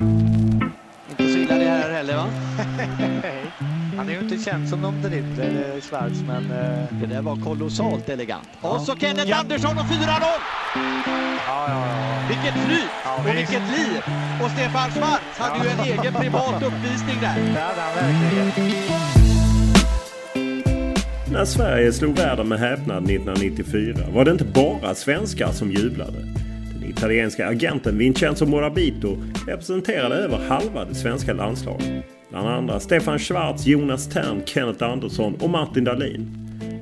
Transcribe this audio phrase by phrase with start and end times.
[0.00, 2.26] Inte så illa det här heller va?
[3.96, 7.36] Han är ju inte känd som någon dribbler, eh, Schwarz, men eh, det där var
[7.36, 8.48] kolossalt elegant.
[8.60, 9.36] Och så Kenneth Ja.
[9.36, 10.06] Andersson och 4-0!
[10.06, 10.30] Ja,
[11.46, 12.18] ja, ja.
[12.28, 13.38] Vilket flyt Ja, och visst.
[13.38, 14.02] vilket liv!
[14.44, 17.36] Och Stefan Schwarz hade ju en egen privat uppvisning där.
[21.32, 26.18] När Sverige slog världen med häpnad 1994 var det inte bara svenskar som jublade.
[26.96, 32.04] Italienska agenten Vincenzo Morabito representerade över halva det svenska landslaget.
[32.30, 36.28] Bland andra Stefan Schwarz, Jonas Tern, Kenneth Andersson och Martin Dahlin.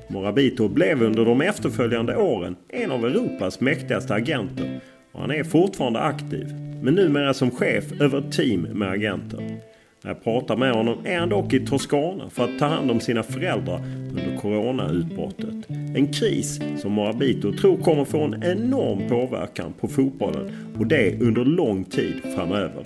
[0.09, 4.81] Morabito blev under de efterföljande åren en av Europas mäktigaste agenter
[5.13, 6.55] och han är fortfarande aktiv.
[6.83, 9.39] Men numera som chef över ett team med agenter.
[10.05, 13.01] När jag pratar med honom är han dock i Toscana för att ta hand om
[13.01, 15.62] sina föräldrar under coronautbrottet.
[15.95, 21.45] En kris som Morabito tror kommer få en enorm påverkan på fotbollen och det under
[21.45, 22.83] lång tid framöver.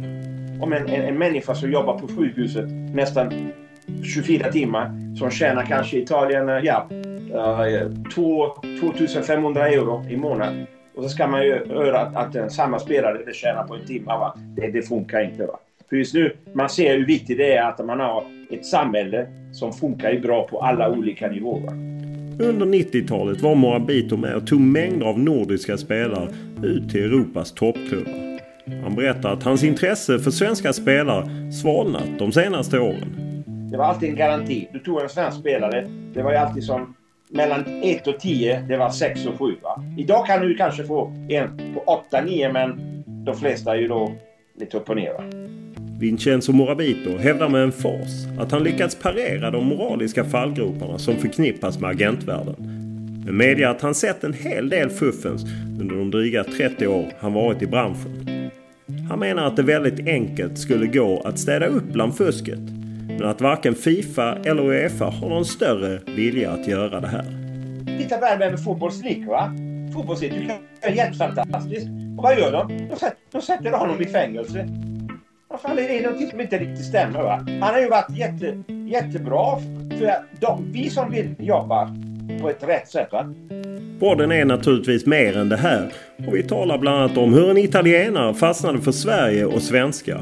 [0.63, 3.33] om en, en, en människa som jobbar på sjukhuset nästan
[4.15, 6.89] 24 timmar som tjänar kanske i Italien eh, ja,
[7.67, 10.67] eh, 2 2500 euro i månaden.
[10.97, 13.87] Och så ska man ju höra att, att en samma spelare det tjänar på en
[13.87, 14.07] timme.
[14.07, 14.37] Va?
[14.57, 15.47] Det, det funkar inte.
[15.47, 15.59] Va?
[15.89, 19.73] För just nu, man ser hur viktigt det är att man har ett samhälle som
[19.73, 21.61] funkar bra på alla olika nivåer.
[21.61, 21.96] Va?
[22.39, 26.29] Under 90-talet var Morabito med och tog mängder av nordiska spelare
[26.63, 28.41] ut till Europas toppklubbar.
[28.83, 33.43] Han berättar att hans intresse för svenska spelare svalnat de senaste åren.
[33.71, 34.69] Det var alltid en garanti.
[34.73, 35.89] Du tog en svensk spelare.
[36.15, 36.95] Det var ju alltid som
[37.31, 38.61] mellan 1 och 10.
[38.69, 39.55] Det var 6 och 7.
[39.63, 39.85] Va?
[39.99, 44.13] Idag kan du kanske få en på 8-9 men de flesta är ju då
[44.59, 45.13] lite upp och ner.
[45.13, 45.23] Va?
[45.99, 51.79] Vincenzo Morabito hävdar med en fas att han lyckats parera de moraliska fallgroparna som förknippas
[51.79, 52.55] med agentvärlden.
[53.25, 55.45] Men medger att han sett en hel del fuffens
[55.81, 58.27] under de dryga 30 år han varit i branschen.
[59.09, 62.59] Han menar att det väldigt enkelt skulle gå att städa upp bland fusket.
[63.09, 67.25] Men att varken Fifa eller Uefa har någon större vilja att göra det här.
[67.99, 69.53] Titta på det här med fotbollslick va.
[69.95, 71.87] Fotbollslick tycker jag är fantastiskt.
[72.17, 72.89] Och vad gör de?
[72.89, 74.69] De sätter, de sätter honom i fängelse.
[75.49, 77.47] Vad fan är det någonting som inte riktigt stämmer va?
[77.61, 79.61] Han har ju varit jätte, jättebra
[79.99, 81.97] för de, vi som vill jobba
[82.41, 83.35] på ett rätt sätt va.
[84.01, 85.93] Podden är naturligtvis mer än det här
[86.27, 90.19] och vi talar bland annat om hur en italienare fastnade för Sverige och svenska.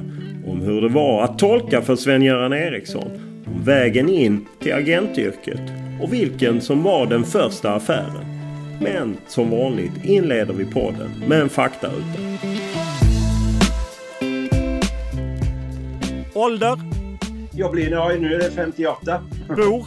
[0.46, 3.10] Om hur det var att tolka för Sven-Göran Eriksson.
[3.46, 5.60] Om vägen in till agentyrket
[6.02, 8.26] och vilken som var den första affären.
[8.80, 12.18] Men som vanligt inleder vi podden med en faktaruta.
[16.34, 16.78] Ålder?
[17.52, 19.22] Jag blir nu är det 58.
[19.48, 19.86] Bor?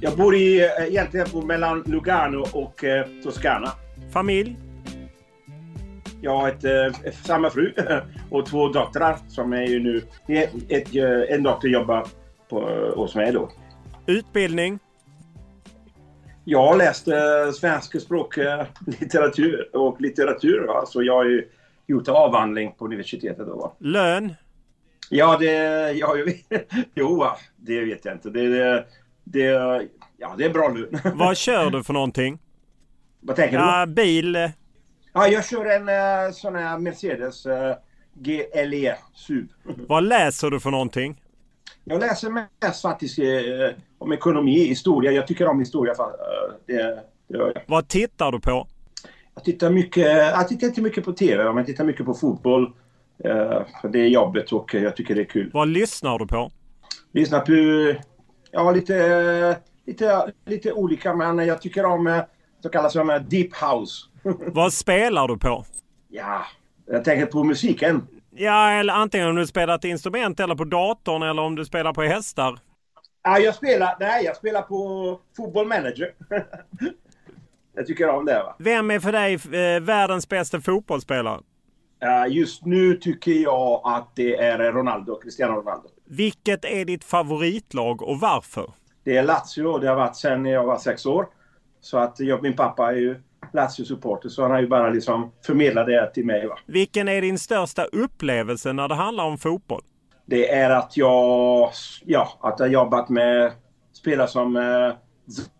[0.00, 3.72] Jag bor i, eh, egentligen bor mellan Lugano och eh, Toscana.
[4.12, 4.56] Familj?
[6.20, 7.72] Jag har ett, eh, samma fru
[8.30, 10.02] och två döttrar som är ju nu...
[10.26, 10.94] Ett, ett,
[11.30, 12.06] en dotter jobbar
[12.48, 12.60] på,
[12.96, 13.50] hos mig då.
[14.06, 14.78] Utbildning?
[16.44, 18.64] Jag har läst eh, svenska språk, eh,
[19.00, 20.66] litteratur och litteratur.
[20.66, 20.86] Va?
[20.86, 21.48] Så jag har ju
[21.86, 23.46] gjort avhandling på universitetet.
[23.46, 23.72] Då, va?
[23.78, 24.34] Lön?
[25.10, 25.52] Ja, det...
[25.92, 27.26] Ja, jag vet, jo,
[27.56, 28.30] det vet jag inte.
[28.30, 28.86] Det, det,
[29.24, 29.42] det,
[30.16, 31.00] ja, det är bra lön.
[31.18, 32.38] Vad kör du för någonting?
[33.20, 33.64] Vad tänker du?
[33.64, 34.50] Ja, bil?
[35.12, 37.52] Ja, jag kör en uh, sån här Mercedes uh,
[38.14, 39.46] GLE SUV.
[39.88, 41.22] Vad läser du för någonting?
[41.84, 43.24] Jag läser mest faktiskt uh,
[43.98, 45.12] om ekonomi, historia.
[45.12, 45.94] Jag tycker om historia.
[46.66, 47.62] Det, det.
[47.66, 48.68] Vad tittar du på?
[49.34, 52.72] Jag tittar mycket, jag tittar inte mycket på TV, men jag tittar mycket på fotboll.
[53.24, 55.50] Uh, för det är jobbet och jag tycker det är kul.
[55.54, 56.50] Vad lyssnar du på?
[57.12, 58.00] Lyssnar på,
[58.50, 59.56] ja lite,
[59.86, 62.22] lite, lite olika men jag tycker om
[62.62, 64.06] så kallas som deep house.
[64.52, 65.64] Vad spelar du på?
[66.08, 66.46] Ja,
[66.86, 68.06] jag tänker på musiken.
[68.30, 71.92] Ja, eller antingen om du spelar ett instrument eller på datorn eller om du spelar
[71.92, 72.58] på hästar.
[73.22, 76.14] Ja, jag spelar, nej, jag spelar på Football Manager.
[77.74, 78.42] jag tycker om det.
[78.42, 78.56] Va?
[78.58, 81.40] Vem är för dig eh, världens bästa fotbollsspelare?
[82.04, 85.88] Uh, just nu tycker jag att det är Ronaldo, Cristiano Ronaldo.
[86.04, 88.72] Vilket är ditt favoritlag och varför?
[89.04, 91.26] Det är Lazio det har varit sedan jag var sex år.
[91.80, 93.16] Så att jag, min pappa är ju
[93.52, 96.46] Lazio-supporter så han har ju bara liksom förmedlat det till mig.
[96.46, 96.58] Va?
[96.66, 99.82] Vilken är din största upplevelse när det handlar om fotboll?
[100.26, 101.70] Det är att jag,
[102.04, 103.52] ja, att jag jobbat med
[103.92, 104.92] spelare som eh,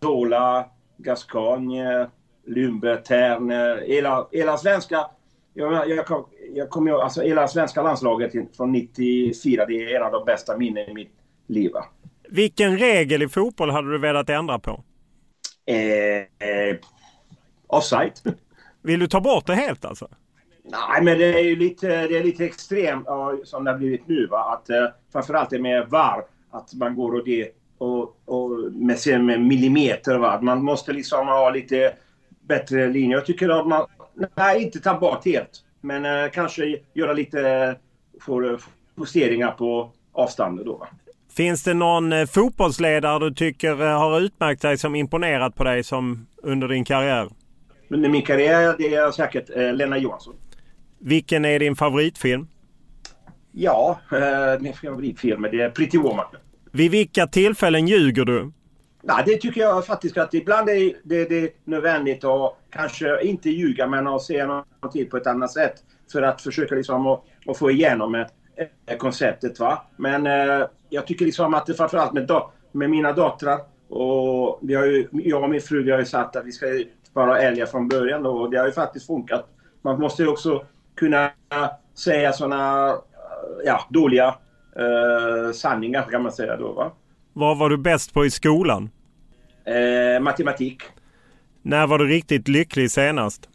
[0.01, 0.65] Zola,
[0.97, 2.09] Gascogne,
[2.47, 5.05] Lundberg, Terner, hela, hela svenska
[5.59, 10.03] jag, jag, kom, jag kommer ihåg, alltså hela svenska landslaget från 94, det är en
[10.03, 11.13] av de bästa minnen i mitt
[11.47, 11.71] liv.
[11.73, 11.85] Va?
[12.29, 14.83] Vilken regel i fotboll hade du velat ändra på?
[15.65, 16.77] Eh, eh,
[17.67, 18.11] offside.
[18.81, 20.07] Vill du ta bort det helt alltså?
[20.63, 23.05] Nej, men det är ju lite, det är lite extremt
[23.43, 24.27] som det har blivit nu.
[24.27, 24.39] Va?
[24.39, 29.41] Att, eh, framförallt det med VAR, att man går och det och, och med, med
[29.41, 30.17] millimeter.
[30.17, 30.39] Va?
[30.41, 31.93] Man måste liksom ha lite
[32.41, 33.17] bättre linjer.
[33.17, 33.85] Jag tycker att man,
[34.35, 37.75] nej inte ta bort helt, men eh, kanske göra lite
[38.21, 38.59] för,
[38.97, 40.77] justeringar på avståndet då.
[40.77, 40.87] Va?
[41.33, 45.83] Finns det någon eh, fotbollsledare du tycker eh, har utmärkt sig som imponerat på dig
[45.83, 47.29] som under din karriär?
[47.89, 50.33] Under min karriär det är säkert eh, Lena Johansson.
[50.99, 52.47] Vilken är din favoritfilm?
[53.51, 56.25] Ja, eh, min favoritfilm är Pretty Woman.
[56.71, 58.51] Vid vilka tillfällen ljuger du?
[59.01, 63.49] Nej, det tycker jag faktiskt att ibland är det, det är nödvändigt att kanske inte
[63.49, 65.83] ljuga men att se någonting på ett annat sätt.
[66.11, 68.25] För att försöka liksom att, att få igenom
[68.97, 69.59] konceptet.
[69.59, 69.81] Va?
[69.95, 72.41] Men eh, jag tycker liksom att det framförallt med,
[72.71, 73.59] med mina döttrar
[73.89, 76.65] och vi har ju, jag och min fru vi har ju sagt att vi ska
[77.13, 79.45] vara ärliga från början då, och det har ju faktiskt funkat.
[79.81, 81.31] Man måste ju också kunna
[82.03, 82.95] säga sådana
[83.65, 84.35] ja, dåliga
[84.75, 86.71] eh, sanningar kan man säga då.
[86.71, 86.91] Va?
[87.39, 88.89] Vad var du bäst på i skolan?
[89.65, 90.81] Eh, matematik.
[91.61, 93.49] När var du riktigt lycklig senast?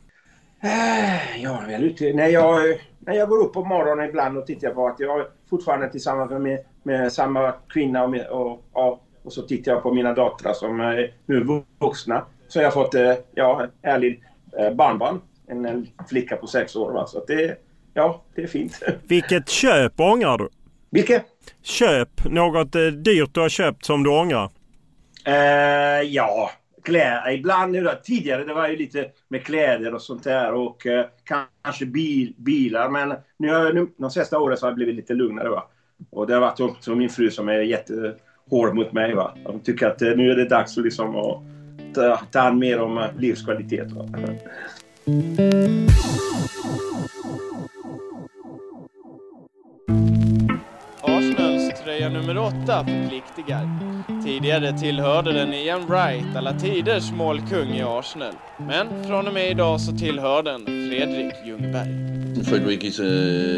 [0.62, 1.94] Eh, ja, väl.
[2.14, 2.60] När jag,
[2.98, 6.30] när jag går upp på morgonen ibland och tittar på att jag är fortfarande tillsammans
[6.30, 10.52] med, med samma kvinna och, med, och, och, och, så tittar jag på mina döttrar
[10.52, 12.24] som är nu vuxna.
[12.48, 14.22] Så jag har fått eh, ja, ärlig
[14.58, 15.20] eh, barnbarn.
[15.46, 16.92] En, en flicka på sex år.
[16.92, 17.06] Va?
[17.06, 17.58] Så det,
[17.94, 18.82] ja, det är fint.
[19.08, 20.48] Vilket köp ångrar du?
[20.90, 21.33] Vilket?
[21.62, 22.24] Köp.
[22.24, 24.50] Något eh, dyrt du har köpt som du ångrar?
[25.26, 26.50] Eh, ja,
[26.84, 27.30] kläder.
[27.30, 31.06] Ibland, nu tidigare det var ju lite med kläder och sånt där och eh,
[31.62, 32.88] kanske bil, bilar.
[32.88, 33.08] Men
[33.38, 35.48] nu, nu, de sista åren så har det blivit lite lugnare.
[35.48, 35.64] Va?
[36.10, 39.14] Och det har varit också min fru som är jättehård mot mig.
[39.14, 39.34] Va?
[39.44, 41.42] Hon tycker att eh, nu är det dags att, liksom, att
[41.94, 43.92] ta, ta hand mer om eh, livskvalitet.
[43.92, 44.08] Va?
[51.94, 53.68] Tröja nummer åtta förpliktigar.
[54.24, 58.34] Tidigare tillhörde den Ian Wright, alla tiders målkung i Arsenal.
[58.58, 62.44] Men från och med idag så tillhör den Fredrik Ljungberg.
[62.44, 63.02] Fredrik is a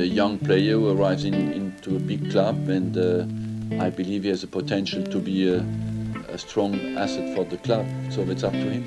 [0.04, 4.44] young player who arrives in, into a big club and uh, I believe he has
[4.44, 5.60] a potential to be a,
[6.34, 7.86] a strong asset for the club.
[8.10, 8.86] So it's up to him.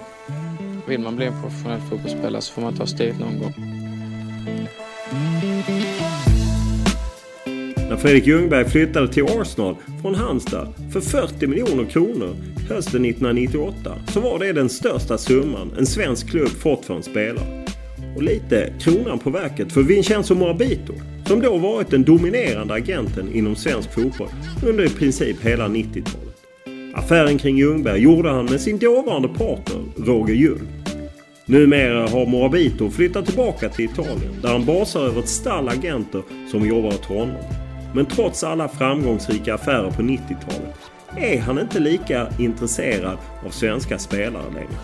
[0.88, 3.54] Vill man bli en professionell fotbollsspelare så får man ta steget någon gång.
[7.90, 12.36] När Fredrik Ljungberg flyttade till Arsenal från Halmstad för 40 miljoner kronor
[12.70, 17.66] hösten 1998 så var det den största summan en svensk klubb fått för en spelare.
[18.16, 20.94] Och lite kronan på verket för Vincenzo Morabito
[21.26, 24.30] som då varit den dominerande agenten inom svensk fotboll
[24.66, 26.38] under i princip hela 90-talet.
[26.96, 30.68] Affären kring Ljungberg gjorde han med sin dåvarande partner Roger Ljung.
[31.46, 36.68] Numera har Morabito flyttat tillbaka till Italien där han basar över ett stall agenter som
[36.68, 37.59] jobbar åt honom.
[37.94, 44.54] Men trots alla framgångsrika affärer på 90-talet är han inte lika intresserad av svenska spelare
[44.54, 44.80] längre.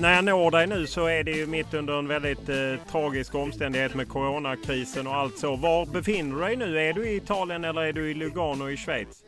[0.00, 3.34] När jag når dig nu så är det ju mitt under en väldigt eh, tragisk
[3.34, 5.56] omständighet med coronakrisen och allt så.
[5.56, 6.78] Var befinner du dig nu?
[6.78, 9.24] Är du i Italien eller är du i Lugano i Schweiz?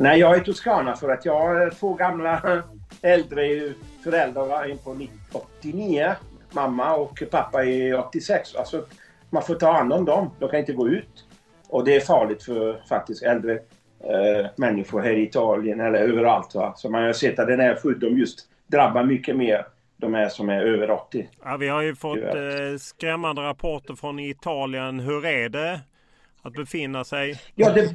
[0.00, 2.62] Nej, jag är i Toscana för att jag har två gamla
[3.02, 3.72] äldre
[4.04, 4.70] föräldrar.
[4.70, 4.96] En på
[5.32, 6.14] 89,
[6.52, 8.54] mamma och pappa är 86.
[8.54, 8.86] Alltså,
[9.30, 10.30] man får ta hand om dem.
[10.38, 11.24] De kan inte gå ut.
[11.68, 13.52] Och det är farligt för faktiskt äldre
[14.04, 16.54] eh, människor här i Italien eller överallt.
[16.54, 16.74] Va?
[16.76, 19.66] Så man har sett att den här sjukdomen just drabbar mycket mer
[19.96, 21.28] de här som är över 80.
[21.44, 25.00] Ja, vi har ju fått eh, skrämmande rapporter från Italien.
[25.00, 25.80] Hur är det
[26.42, 27.40] att befinna sig?
[27.54, 27.94] Ja, det,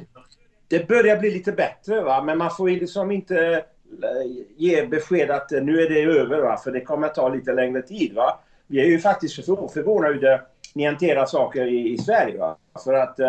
[0.68, 3.64] det börjar bli lite bättre va, men man får ju liksom inte
[4.02, 7.28] eh, ge besked att eh, nu är det över va, för det kommer att ta
[7.28, 8.40] lite längre tid va.
[8.66, 10.40] Vi är ju faktiskt förvånade hur det
[10.74, 12.56] ni hanterar saker i, i Sverige va.
[12.84, 13.26] För att uh,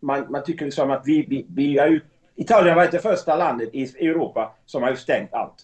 [0.00, 2.00] man, man tycker liksom att vi, vi, vi är ju...
[2.36, 5.54] Italien var det första landet i Europa som har ju stängt allt.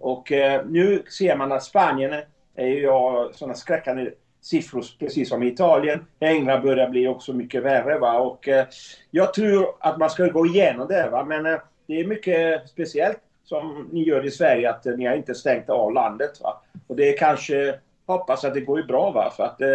[0.00, 2.22] Och uh, nu ser man att Spanien
[2.54, 2.86] är ju
[3.32, 4.10] sådana skräckande
[4.42, 6.06] siffror precis som i Italien.
[6.20, 7.98] England börjar bli också mycket värre.
[7.98, 8.18] Va?
[8.18, 8.66] Och, eh,
[9.10, 11.08] jag tror att man ska gå igenom det.
[11.10, 11.24] Va?
[11.24, 15.16] Men eh, det är mycket speciellt som ni gör i Sverige att eh, ni har
[15.16, 16.40] inte stängt av landet.
[16.40, 16.62] Va?
[16.86, 17.74] Och det är kanske,
[18.06, 19.10] hoppas att det går bra.
[19.10, 19.32] Va?
[19.36, 19.68] För att eh,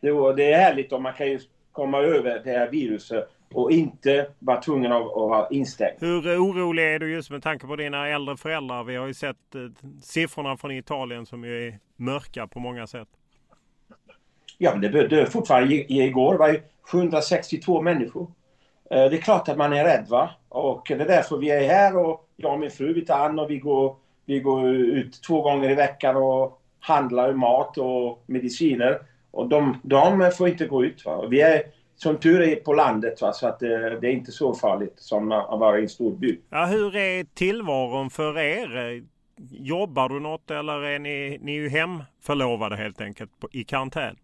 [0.00, 1.38] det, det är härligt om man kan
[1.72, 5.96] komma över det här viruset och inte vara tvungen att, att vara instängd.
[6.00, 8.84] Hur orolig är du just med tanke på dina äldre föräldrar?
[8.84, 9.60] Vi har ju sett eh,
[10.02, 13.08] siffrorna från Italien som ju är mörka på många sätt.
[14.62, 18.30] Ja, men det, dör fortfarande igår var ju 762 människor.
[18.90, 20.30] Eh, det är klart att man är rädd va.
[20.48, 23.40] Och det är därför vi är här och jag och min fru vi tar hand
[23.40, 28.98] och vi går, vi går ut två gånger i veckan och handlar mat och mediciner.
[29.30, 31.04] Och de, de får inte gå ut.
[31.04, 31.26] Va?
[31.26, 31.62] Vi är
[31.96, 33.32] som tur är på landet va?
[33.32, 36.38] så att det, det är inte så farligt som att vara i en stor by.
[36.50, 39.02] Ja, hur är tillvaron för er?
[39.50, 44.16] Jobbar du något eller är ni, ni är ju hemförlovade helt enkelt på, i karantän?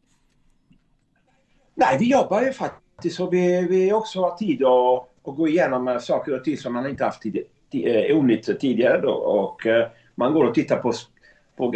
[1.78, 5.99] Nej, vi jobbar ju faktiskt och vi, vi också har tid att, att gå igenom
[6.00, 9.11] saker och ting som man inte haft tid, eh, onytt tidigare då.
[9.12, 10.92] Och eh, man går och tittar på,
[11.56, 11.75] på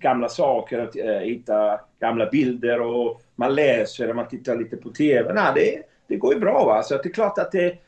[0.00, 4.90] gamla saker och eh, hittar gamla bilder och man läser och man tittar lite på
[4.90, 5.32] TV.
[5.34, 6.82] Nej, det, det går ju bra va.
[6.82, 7.78] Så det är klart att det,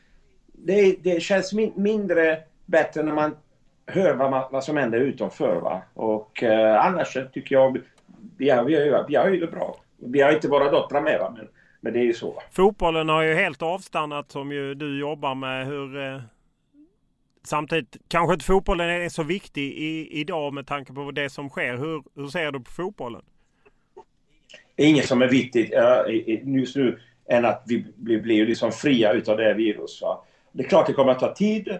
[0.53, 3.35] det, det känns min, mindre bättre när man
[3.87, 5.81] hör vad, man, vad som händer utanför va.
[5.93, 6.43] Och
[6.79, 7.77] annars tycker jag
[8.37, 9.75] vi har, vi har, vi har ju det bra.
[9.97, 11.33] Vi har inte våra döttrar med va?
[11.37, 11.47] Men,
[11.81, 12.41] men det är ju så.
[12.51, 15.67] Fotbollen har ju helt avstannat som ju du jobbar med.
[15.67, 16.21] Hur, eh,
[17.43, 21.77] samtidigt kanske inte fotbollen är så viktig i, idag med tanke på det som sker.
[21.77, 23.21] Hur, hur ser du på fotbollen?
[24.77, 26.99] Inget som är viktigt uh, just nu
[27.29, 30.01] än att vi blir, blir liksom fria utav det virus.
[30.01, 30.23] Va?
[30.51, 31.79] Det är klart det kommer att ta tid.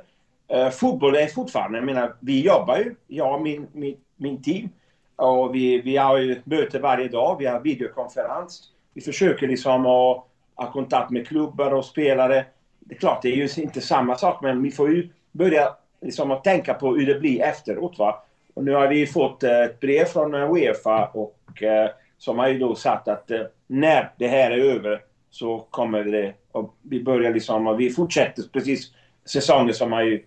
[0.53, 4.69] Uh, fotboll är fortfarande, jag menar, vi jobbar ju, jag och min, min, min team.
[5.15, 8.63] Och vi, vi har ju möte varje dag, vi har videokonferens.
[8.93, 12.45] Vi försöker liksom att ha kontakt med klubbar och spelare.
[12.79, 16.31] Det är klart, det är ju inte samma sak, men vi får ju börja liksom
[16.31, 18.00] att tänka på hur det blir efteråt.
[18.00, 18.24] Va?
[18.53, 22.48] Och nu har vi fått eh, ett brev från eh, Uefa och, eh, som har
[22.48, 26.34] ju då sagt att eh, när det här är över så kommer det...
[26.51, 28.91] Och vi börjar liksom, och vi fortsätter precis
[29.25, 30.24] säsongen som har ju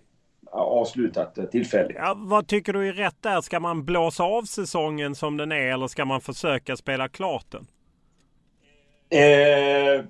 [0.51, 1.97] avslutat tillfälligt.
[2.01, 3.41] Ja, vad tycker du är rätt där?
[3.41, 7.67] Ska man blåsa av säsongen som den är eller ska man försöka spela klart den?
[9.11, 10.05] Eh,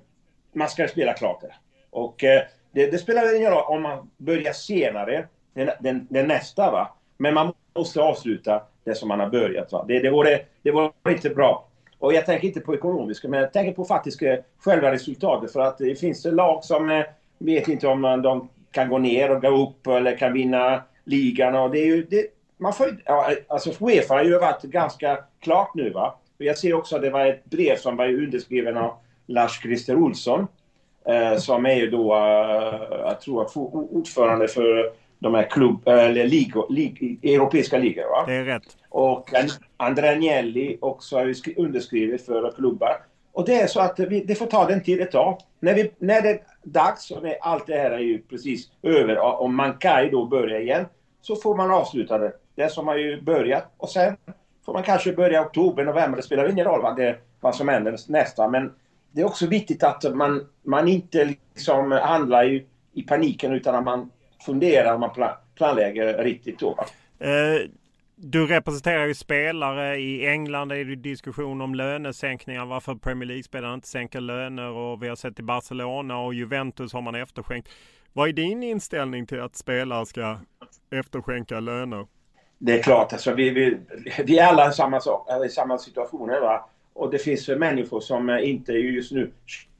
[0.53, 1.53] man ska spela klart det.
[1.89, 2.41] Och eh,
[2.71, 6.95] det, det, spelar ingen roll om man börjar senare, den, den, den, nästa va.
[7.17, 9.85] Men man måste avsluta det som man har börjat va.
[9.87, 11.65] Det, det, vore, det vore inte bra.
[11.99, 15.53] Och jag tänker inte på ekonomiska, men jag tänker på faktiskt eh, själva resultatet.
[15.53, 17.05] För att det finns lag som eh,
[17.37, 21.55] vet inte om de kan gå ner och gå upp eller kan vinna ligan.
[21.55, 22.25] Och det är ju, det,
[22.57, 26.19] man får, ja, alltså Uefa har ju varit ganska klart nu va.
[26.39, 28.93] Och jag ser också att det var ett brev som var underskriven av
[29.27, 30.47] Lars-Christer Olsson.
[31.05, 33.57] Eh, som är ju då, uh, jag tror,
[33.97, 38.03] ordförande för de här klubb, eller ligo, lig, europeiska ligor.
[38.03, 38.23] Va?
[38.27, 38.77] Det är rätt.
[38.89, 39.29] Och
[39.77, 42.97] Andrea Agnelli också har ju underskrivit för klubbar.
[43.31, 45.37] Och det är så att vi, det får ta den tid det tar.
[45.59, 49.55] När, vi, när det är dags, och allt det här är ju precis över, om
[49.55, 50.85] man kan då börja igen,
[51.21, 52.33] så får man avsluta det.
[52.55, 53.73] Det som har ju börjat.
[53.77, 54.17] Och sen
[54.65, 56.17] får man kanske börja i oktober, november.
[56.17, 58.49] Det spelar ingen roll vad, det, vad som händer nästa.
[58.49, 58.73] Men
[59.11, 63.83] det är också viktigt att man, man inte liksom handlar i, i paniken utan att
[63.83, 64.11] man
[64.45, 66.77] funderar och man plan, planlägger riktigt då.
[67.19, 67.69] Eh,
[68.21, 69.97] du representerar ju spelare.
[69.97, 72.65] I England är det diskussion om lönesänkningar.
[72.65, 74.69] Varför Premier League-spelare inte sänker löner.
[74.69, 77.69] Och vi har sett i Barcelona och Juventus har man efterskänkt.
[78.13, 80.37] Vad är din inställning till att spelare ska
[80.91, 82.07] efterskänka löner?
[82.57, 83.77] Det är klart, alltså, vi, vi,
[84.23, 86.41] vi är alla i samma, sak, i samma situationer.
[86.41, 86.69] Va?
[86.93, 89.31] Och det finns människor som eh, inte just nu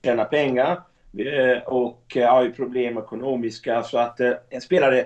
[0.03, 0.81] tjänar pengar
[1.17, 3.84] eh, och eh, har problem ekonomiska.
[3.84, 4.19] Så att
[4.50, 5.05] en spelare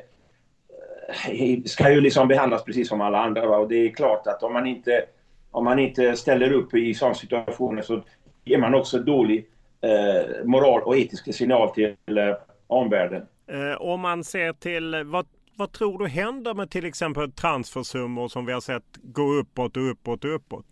[1.65, 3.47] ska ju liksom behandlas precis som alla andra.
[3.47, 3.57] Va?
[3.57, 5.05] Och det är klart att om man inte,
[5.51, 8.03] om man inte ställer upp i sådana situationer så
[8.43, 9.47] ger man också dålig
[9.81, 12.35] eh, moral och etisk signal till eh,
[12.67, 13.25] omvärlden.
[13.47, 15.25] Eh, om man ser till vad,
[15.57, 19.91] vad tror du händer med till exempel transfersummor som vi har sett gå uppåt och
[19.91, 20.65] uppåt och uppåt?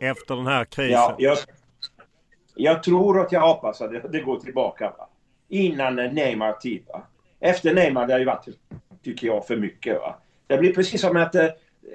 [0.00, 0.92] Efter den här krisen.
[0.92, 1.38] Ja, jag,
[2.54, 4.92] jag tror att jag hoppas att det, det går tillbaka.
[4.98, 5.08] Va?
[5.48, 6.82] Innan Neymar tid.
[6.88, 7.02] Va?
[7.40, 8.48] Efter Neymar det har ju varit,
[9.08, 10.00] tycker jag, för mycket.
[10.00, 10.16] Va?
[10.46, 11.46] Det blir precis som att eh,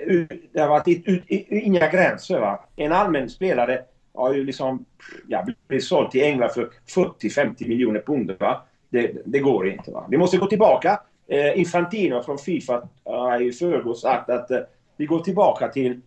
[0.08, 2.39] det, det har varit ut, ut, inga gränser.
[2.39, 2.65] Va?
[2.75, 3.82] En allmän spelare
[4.13, 4.86] har ju liksom
[5.27, 8.32] ja, blivit såld till England för 40-50 miljoner pund.
[8.39, 8.62] Va?
[8.89, 9.91] Det, det, går inte.
[9.91, 10.08] Va?
[10.10, 11.00] Vi måste gå tillbaka.
[11.27, 14.60] Eh, Infantino från Fifa eh, har i förrgår sagt att eh,
[14.98, 16.01] vi går tillbaka till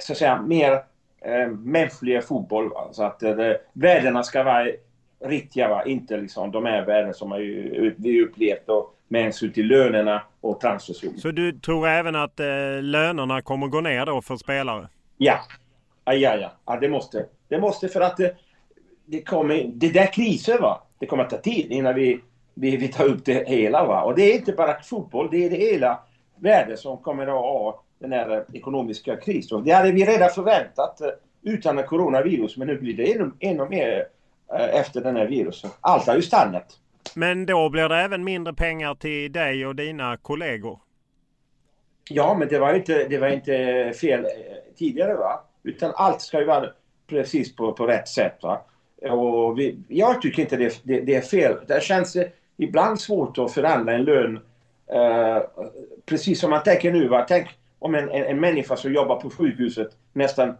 [0.00, 0.72] så att säga, mer
[1.20, 2.68] eh, mänsklig fotboll.
[2.68, 2.88] Va?
[2.92, 4.66] Så att eh, värdena ska vara
[5.24, 5.84] riktiga, va?
[5.84, 7.32] inte liksom de här värden som
[7.98, 11.18] vi upplevt och med hänsyn till lönerna och transfersumman.
[11.18, 12.46] Så du tror även att eh,
[12.80, 14.88] lönerna kommer gå ner då för spelare?
[15.16, 15.38] Ja.
[16.04, 16.52] Ja, ja, ja.
[16.66, 17.26] ja det måste.
[17.48, 18.36] Det måste för att det, eh,
[19.06, 19.70] det kommer...
[19.74, 20.82] Det där kriser va.
[20.98, 22.20] Det kommer att ta tid innan vi,
[22.54, 24.02] vi, vi tar upp det hela va.
[24.02, 25.28] Och det är inte bara fotboll.
[25.30, 26.00] Det är det hela
[26.36, 29.64] världen som kommer att ha den här eh, ekonomiska krisen.
[29.64, 31.08] Det hade vi redan förväntat eh,
[31.42, 32.56] utan coronavirus.
[32.56, 34.06] Men nu blir det ännu, ännu mer
[34.72, 35.70] efter den här virusen.
[35.80, 36.78] Allt har ju stannat.
[37.14, 40.78] Men då blir det även mindre pengar till dig och dina kollegor?
[42.10, 44.30] Ja, men det var inte, det var inte fel eh,
[44.76, 45.44] tidigare va.
[45.62, 46.66] Utan allt ska ju vara
[47.06, 48.38] precis på, på rätt sätt.
[48.42, 48.60] Va?
[49.10, 51.56] Och vi, jag tycker inte det, det, det, är fel.
[51.68, 54.40] Det känns eh, ibland svårt att förhandla en lön.
[54.92, 55.42] eh,
[56.06, 57.08] precis som man tänker nu.
[57.08, 57.24] Va?
[57.28, 60.54] Tänk om en, en, en människa som jobbar på sjukhuset nästan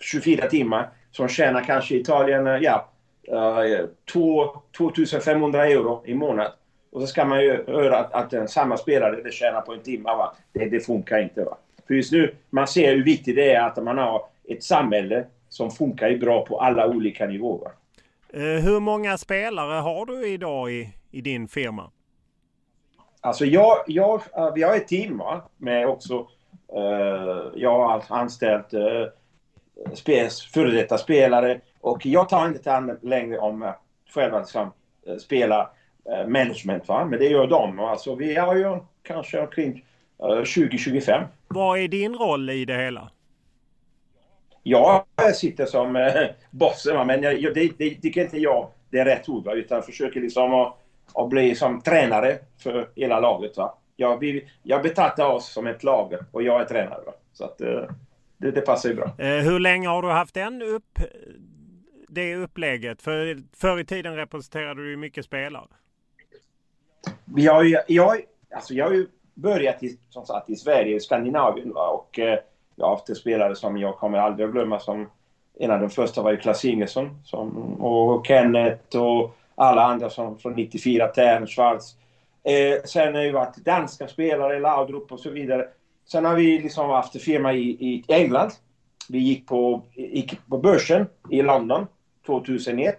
[0.00, 0.90] 24 timmar.
[1.10, 2.90] Som tjänar kanske i Italien, eh, ja,
[4.12, 6.52] 2, 2500 euro i månad.
[6.90, 9.80] Och så ska man ju höra att, att en samma spelare det tjänar på en
[9.80, 10.04] timme.
[10.04, 10.34] Va?
[10.52, 11.44] Det, det funkar inte.
[11.44, 11.56] Va?
[11.86, 15.70] För just nu, man ser hur viktigt det är att man har ett samhälle som
[15.70, 17.70] funkar bra på alla olika nivåer.
[18.32, 21.90] Eh, hur många spelare har du idag i, i din firma?
[23.20, 25.42] Alltså jag, jag, eh, vi har ett team va?
[25.56, 26.18] med också,
[26.76, 29.06] uh, jag har anställt uh,
[29.94, 33.72] spels, före detta spelare och jag tar inte hand längre om
[34.14, 34.72] själva liksom,
[35.08, 35.70] uh, spela
[36.10, 37.04] uh, management va?
[37.04, 37.78] men det gör de.
[37.78, 39.84] Alltså vi har ju kanske omkring
[40.18, 41.24] 20-25.
[41.48, 43.10] Vad är din roll i det hela?
[44.62, 46.12] Jag sitter som eh,
[46.50, 49.44] boss, men jag, det, det tycker inte jag det är rätt ord.
[49.44, 49.52] Va?
[49.54, 50.76] Utan försöker liksom att,
[51.14, 53.56] att bli som tränare för hela laget.
[53.56, 53.78] Va?
[53.96, 57.00] Jag, vi, jag betraktar oss som ett lag och jag är tränare.
[57.06, 57.12] Va?
[57.32, 57.82] Så att, eh,
[58.36, 59.10] det, det passar ju bra.
[59.18, 60.98] Eh, hur länge har du haft den upp,
[62.08, 63.02] det upplägget?
[63.02, 65.68] För förr i tiden representerade du ju mycket spelare.
[67.36, 68.20] Jag, jag,
[68.54, 71.72] alltså jag har ju börjat i, som sagt, i Sverige, i Skandinavien.
[71.72, 71.88] Va?
[71.88, 72.38] Och, eh,
[72.76, 74.80] jag har haft spelare som jag kommer aldrig att glömma.
[74.80, 75.10] Som,
[75.58, 80.38] en av de första var ju Klas Ingesson som, och Kenneth och alla andra som,
[80.38, 81.96] från 94, Tern, Schwarz.
[82.42, 85.68] Eh, sen har det varit danska spelare, Laudrup och så vidare.
[86.06, 88.50] Sen har vi liksom haft firma i, i England.
[89.08, 91.86] Vi gick på, gick på börsen i London
[92.28, 92.98] 2001.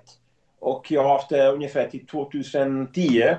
[0.60, 3.22] Och jag har haft det ungefär till 2010.
[3.22, 3.38] Eh,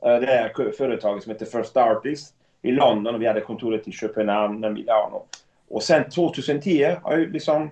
[0.00, 4.72] det här företaget som heter First Artist i London och vi hade kontoret i Köpenhamn,
[4.72, 5.22] Milano.
[5.68, 7.70] Och sen 2010 har jag liksom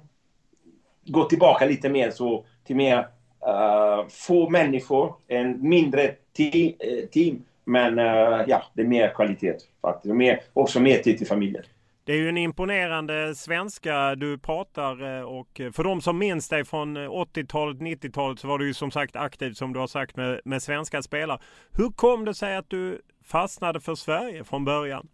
[1.06, 6.74] gått tillbaka lite mer så till mer uh, få människor, en mindre team.
[6.78, 10.14] Eh, Men uh, ja, det är mer kvalitet faktiskt.
[10.14, 11.64] Mer, också mer tid till familjen.
[12.08, 16.64] Det är ju en imponerande svenska du pratar eh, och för de som minns dig
[16.64, 20.16] från eh, 80-talet, 90-talet så var du ju som sagt aktiv som du har sagt
[20.16, 21.38] med, med svenska spelare.
[21.72, 25.08] Hur kom det sig att du fastnade för Sverige från början?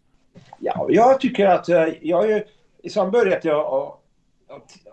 [0.59, 2.43] Ja, jag tycker att eh, jag har ju
[2.83, 3.93] liksom börjat jag...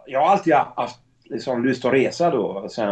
[0.07, 2.89] Jag har alltid haft liksom, lust att resa då sen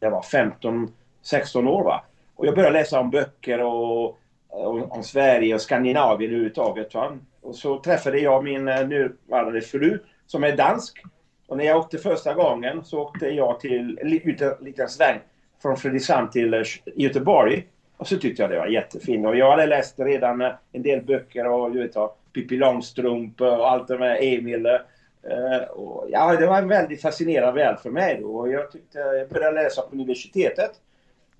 [0.00, 1.84] jag var 15, 16 år.
[1.84, 2.04] Va?
[2.36, 4.18] Och jag började läsa om böcker och,
[4.52, 6.94] Eh, om, om Sverige och Skandinavien överhuvudtaget.
[6.94, 7.18] Va?
[7.40, 11.02] Och så träffade jag min eh, nuvarande fru som är dansk.
[11.46, 15.18] Och när jag åkte första gången så åkte jag till ut en liten sväng
[15.62, 16.62] från Fredrikshamn till eh,
[16.94, 17.66] Göteborg.
[17.96, 19.26] Och så tyckte jag det var jättefint.
[19.26, 20.40] Och jag hade läst redan
[20.72, 21.94] en del böcker och du vet,
[22.34, 24.66] Pippi Långstrump och allt det med Emil.
[25.70, 28.36] Och, ja, det var en väldigt fascinerande värld för mig då.
[28.36, 30.70] Och jag, tyckte, jag började läsa på universitetet.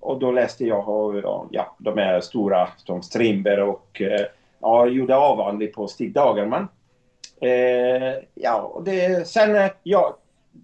[0.01, 4.25] Och då läste jag och, ja, de här stora som Strindberg och eh,
[4.61, 6.67] ja, gjorde avhandling på Stig Dagerman.
[7.41, 10.17] Eh, ja, och det, sen, eh, ja,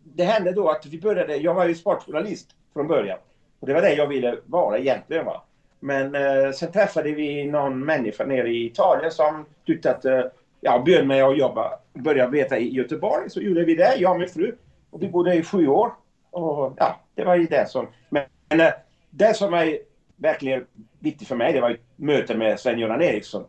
[0.03, 3.17] det hände då att vi började, jag var ju sportjournalist från början.
[3.59, 5.25] Och det var det jag ville vara egentligen.
[5.25, 5.43] Va?
[5.79, 10.21] Men eh, sen träffade vi någon människa nere i Italien som tyckte att, eh,
[10.61, 13.29] ja, bjöd mig att jobba, börja arbeta i Göteborg.
[13.29, 14.55] Så gjorde vi det, jag och min fru.
[14.89, 15.91] Och vi bodde i sju år.
[16.31, 17.87] Och ja, det var ju det som...
[18.09, 18.73] Men, men eh,
[19.09, 19.77] det som var
[20.15, 20.65] verkligen
[20.99, 23.43] viktigt för mig, det var ett mötet med Sven-Göran Eriksson.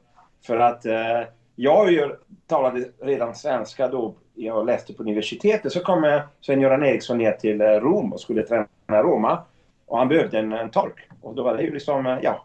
[0.46, 1.22] För att eh,
[1.56, 2.16] jag ju
[2.46, 5.72] talade redan svenska då jag läste på universitetet.
[5.72, 9.42] Så kom Sven-Göran Eriksson ner till Rom och skulle träna Roma.
[9.86, 11.08] Och han behövde en, en tolk.
[11.20, 12.44] Och då var det ju liksom, ja.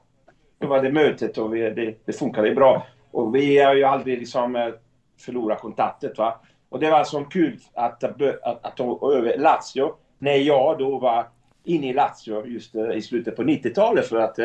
[0.60, 2.88] Då var det mötet och vi, det, det funkade bra.
[3.12, 4.74] Och vi har ju aldrig liksom
[5.20, 6.40] förlorat kontaktet va.
[6.70, 9.96] Och det var så kul att, att, att, att över Lazio.
[10.18, 11.28] När jag då var
[11.64, 14.40] inne i Lazio just i slutet på 90-talet för att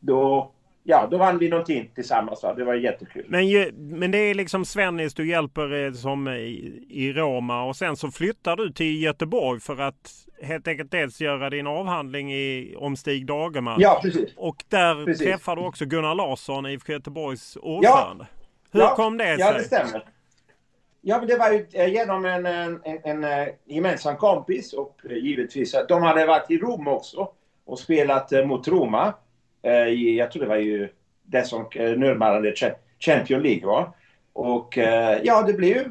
[0.00, 0.50] då
[0.84, 2.42] ja, då vann vi någonting tillsammans.
[2.42, 2.54] Va?
[2.54, 3.24] Det var jättekul.
[3.28, 3.46] Men,
[3.98, 8.56] men det är liksom Svennis du hjälper som i, i Roma och sen så flyttar
[8.56, 13.80] du till Göteborg för att helt enkelt dels göra din avhandling i, om Stig Dagerman.
[13.80, 14.34] Ja, precis.
[14.36, 15.26] Och där precis.
[15.26, 18.26] träffar du också Gunnar Larsson, IFK Göteborgs ordförande.
[18.30, 18.44] Ja.
[18.72, 18.94] Hur ja.
[18.94, 19.36] kom det sig?
[19.38, 20.04] Ja, det stämmer.
[21.06, 25.00] Ja, men det var ju eh, genom en, en, en, en eh, gemensam kompis och
[25.10, 27.28] eh, givetvis givetvis de hade varit i Rom också
[27.64, 29.14] och spelat mot Roma.
[29.88, 30.88] I, jag tror det var ju
[31.22, 32.54] det som nuvarande
[32.98, 33.90] Champions League var.
[34.32, 34.78] Och
[35.22, 35.84] ja, det blev ju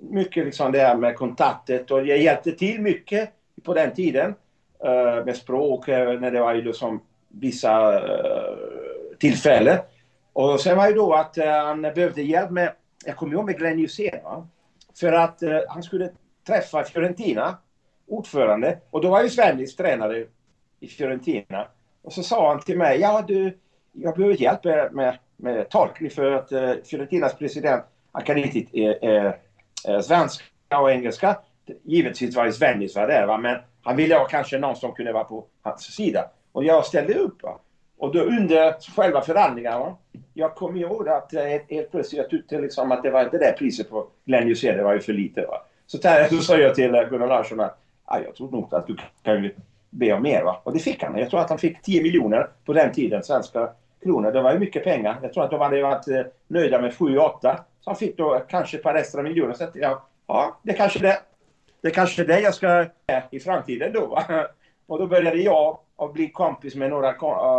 [0.00, 3.30] mycket liksom det här med kontaktet och jag hjälpte till mycket
[3.62, 4.34] på den tiden.
[5.24, 8.02] Med språk när det var ju liksom vissa
[9.18, 9.78] tillfällen.
[10.32, 12.72] Och sen var det då att han behövde hjälp med,
[13.06, 14.20] jag kommer ihåg med Glenn Hysén
[15.00, 16.10] För att eh, han skulle
[16.46, 17.58] träffa Fiorentina,
[18.06, 18.78] ordförande.
[18.90, 20.26] Och då var ju Svennis tränare
[20.80, 21.66] i Fiorentina.
[22.02, 23.58] Och så sa han till mig, ja du,
[23.92, 28.80] jag behöver hjälp med, med, med tolkning för att eh, Fiorentinas president, han kan inte
[28.80, 29.32] eh, eh,
[29.88, 31.38] eh svenska och engelska.
[31.82, 33.38] Givetvis var det Svennis var där va?
[33.38, 36.30] men han ville ha kanske någon som kunde vara på hans sida.
[36.52, 37.42] Och jag ställde upp.
[37.42, 37.58] Va?
[37.98, 39.96] Och då under själva förhandlingarna,
[40.34, 43.54] jag kommer ihåg att eh, helt plötsligt jag tyckte liksom att det var inte det
[43.58, 45.46] priset på Glenn Hysén, det var ju för lite.
[45.46, 45.62] Va?
[45.86, 45.98] Så
[46.30, 49.50] då sa jag till eh, Gunnar Larsson att ah, jag tror nog att du kan
[49.90, 50.42] be om mer.
[50.42, 50.60] Va?
[50.64, 51.18] Och det fick han.
[51.18, 53.70] Jag tror att han fick 10 miljoner på den tiden, svenska
[54.02, 54.32] kronor.
[54.32, 55.18] Det var ju mycket pengar.
[55.22, 57.40] Jag tror att de hade varit eh, nöjda med 7-8.
[57.40, 59.54] Så han fick då kanske ett par extra miljoner.
[59.54, 61.18] Så att, ja, ja, det kanske det.
[61.80, 62.86] Det kanske är det jag ska
[63.30, 64.06] i framtiden då.
[64.06, 64.46] Va?
[64.86, 67.14] Och då började jag att bli kompis med några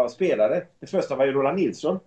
[0.09, 0.61] spelare.
[0.79, 1.99] Det första var ju Roland Nilsson.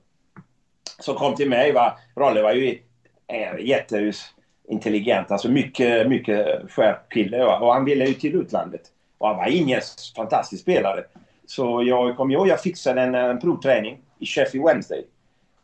[0.99, 1.73] Som kom till mig.
[1.73, 1.99] Va?
[2.17, 2.79] Rolle var ju
[3.27, 5.31] äh, jätteintelligent.
[5.31, 7.45] Alltså mycket, mycket skärp kille.
[7.45, 7.59] Va?
[7.59, 8.83] Och han ville ju till utlandet.
[9.19, 9.81] Och han var ingen
[10.17, 11.05] fantastisk spelare.
[11.47, 15.05] Så jag kommer ihåg jag fixade en, en provträning i Sheffield Wednesday.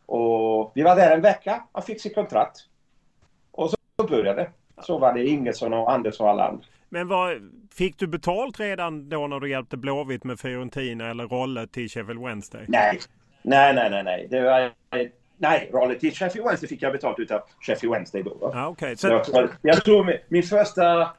[0.06, 1.62] Och vi var där en vecka.
[1.72, 2.58] Han fick sitt kontrakt.
[3.50, 3.76] Och så
[4.08, 4.50] började.
[4.82, 6.64] Så var det Ingesson och Andersson och alla andra.
[6.88, 11.66] Men vad, fick du betalt redan då när du hjälpte Blåvitt med Fiorentina eller Rolle
[11.66, 12.64] till Sheffield Wednesday?
[12.68, 12.98] Nej,
[13.42, 14.04] nej, nej, nej.
[14.04, 14.26] nej.
[14.30, 14.70] Det var,
[15.42, 18.52] nej, Rolle till Sheffield Wednesday fick jag betalt utav Sheffield Wednesday då.
[18.54, 18.96] Ah, okay.
[18.96, 19.08] Så...
[19.08, 21.10] jag, jag tror min, min första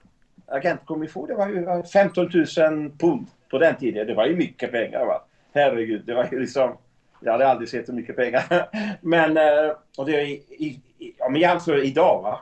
[0.45, 4.07] agentkommission, det var ju 15 000 pund på den tiden.
[4.07, 5.05] Det var ju mycket pengar.
[5.05, 5.23] Va?
[5.53, 6.77] Herregud, det var ju liksom...
[7.19, 8.69] Jag hade aldrig sett så mycket pengar.
[9.01, 12.39] Men, eh, och det är i, i, om jag jämför idag, va?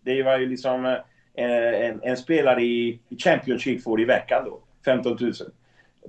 [0.00, 0.84] Det var ju liksom
[1.34, 4.60] eh, en, en spelare i, i Championship får i veckan då.
[4.84, 5.32] 15 000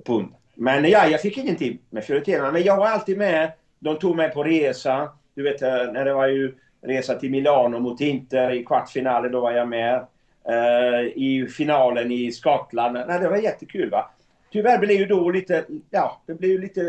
[0.05, 0.33] pund.
[0.53, 2.51] Men ja, jag fick ingenting med Fiorentina.
[2.51, 3.51] Men jag var alltid med.
[3.79, 5.09] De tog mig på resa.
[5.35, 9.41] Du vet, eh, när det var ju resa till Milano mot Inter i kvartsfinalen, då
[9.41, 10.05] var jag med.
[10.49, 12.97] Eh, i finalen i Skottland.
[13.07, 13.89] Nej, det var jättekul.
[13.89, 14.09] va.
[14.51, 16.81] Tyvärr blev ju då lite, ja, det blev lite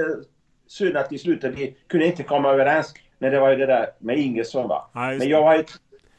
[0.66, 3.90] synd att i slutet vi kunde inte komma överens när det var ju det där
[3.98, 4.68] med Ingesson.
[4.68, 4.90] Va?
[4.94, 5.64] Ja, men, jag var ju,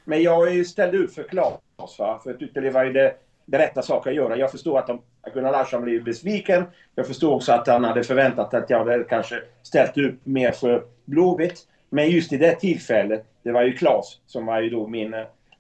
[0.04, 1.60] men jag ställde upp för Klas.
[2.00, 2.20] Va?
[2.24, 3.14] För jag tyckte det var ju det,
[3.52, 4.38] det rätta saker att göra.
[4.38, 5.02] Jag förstår att, de,
[5.34, 6.64] Gunnar Larsson blev besviken.
[6.96, 10.84] Jag förstår också att han hade förväntat att jag hade kanske ställt upp mer för
[11.06, 11.68] Blåvitt.
[11.90, 15.16] Men just i det tillfället, det var ju Klas som var ju då min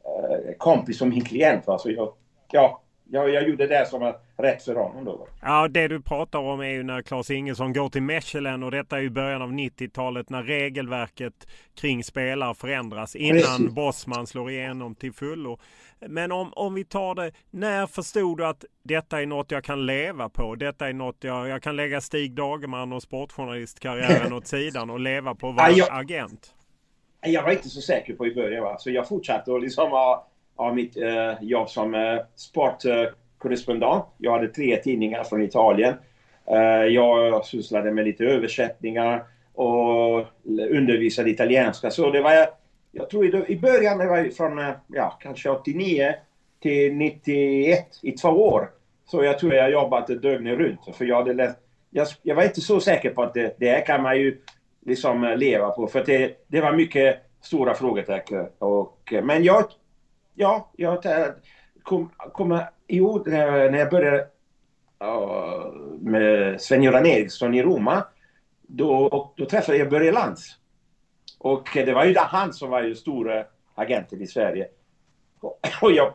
[0.09, 1.67] Eh, kompis och min klient.
[1.67, 1.77] Va?
[1.77, 2.13] Så jag,
[2.51, 5.27] ja, jag, jag gjorde det som var rätt för honom då.
[5.41, 8.97] Ja, det du pratar om är ju när Claes Ingesson går till Mechelen och detta
[8.97, 13.71] är ju början av 90-talet när regelverket kring spelare förändras innan Precis.
[13.71, 15.59] Bosman slår igenom till fullo.
[15.99, 19.85] Men om, om vi tar det, när förstod du att detta är något jag kan
[19.85, 20.55] leva på?
[20.55, 25.35] Detta är något jag, jag kan lägga Stig Dagerman och sportjournalistkarriären åt sidan och leva
[25.35, 26.53] på att vara ja, jag, agent?
[27.21, 28.63] Jag var inte så säker på i början.
[28.63, 28.77] Va?
[28.79, 30.28] Så jag fortsatte att liksom ha,
[30.59, 34.05] av mitt eh, jobb som eh, sportkorrespondent.
[34.17, 35.93] jag hade tre tidningar från Italien.
[36.45, 40.25] Eh, jag sysslade med lite översättningar och
[40.69, 41.91] undervisade italienska.
[41.91, 42.47] Så det var,
[42.91, 46.13] jag tror i, början, det var från eh, ja, kanske 89
[46.61, 48.69] till 91 i två år.
[49.05, 50.95] Så jag tror jag jobbat dygnet runt.
[50.95, 51.57] För jag hade läst,
[51.89, 54.37] jag, jag var inte så säker på att det, det här kan man ju
[54.85, 55.87] liksom eh, leva på.
[55.87, 58.45] För det, det var mycket stora frågetecken.
[58.59, 59.63] Och, eh, men jag,
[60.39, 61.03] ja, jag
[61.83, 64.27] kommer kom ihåg när jag började
[65.03, 68.03] uh, med Sven-Göran Eriksson i Roma.
[68.61, 70.41] Då, då träffade jag Börje Lantz.
[71.37, 74.67] Och det var ju han som var ju stora agenten i Sverige.
[75.81, 76.13] Och jag,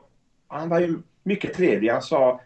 [0.49, 1.89] han var ju mycket trevlig.
[1.89, 2.41] Han sa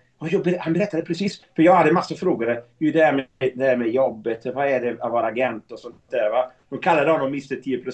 [0.58, 2.62] han berättade precis, för jag hade massor frågor.
[2.78, 5.78] Hur det är med, det är med jobbet, vad är det att vara agent och
[5.78, 6.30] sånt där.
[6.30, 6.52] Va?
[6.68, 7.84] De kallade honom Mr 10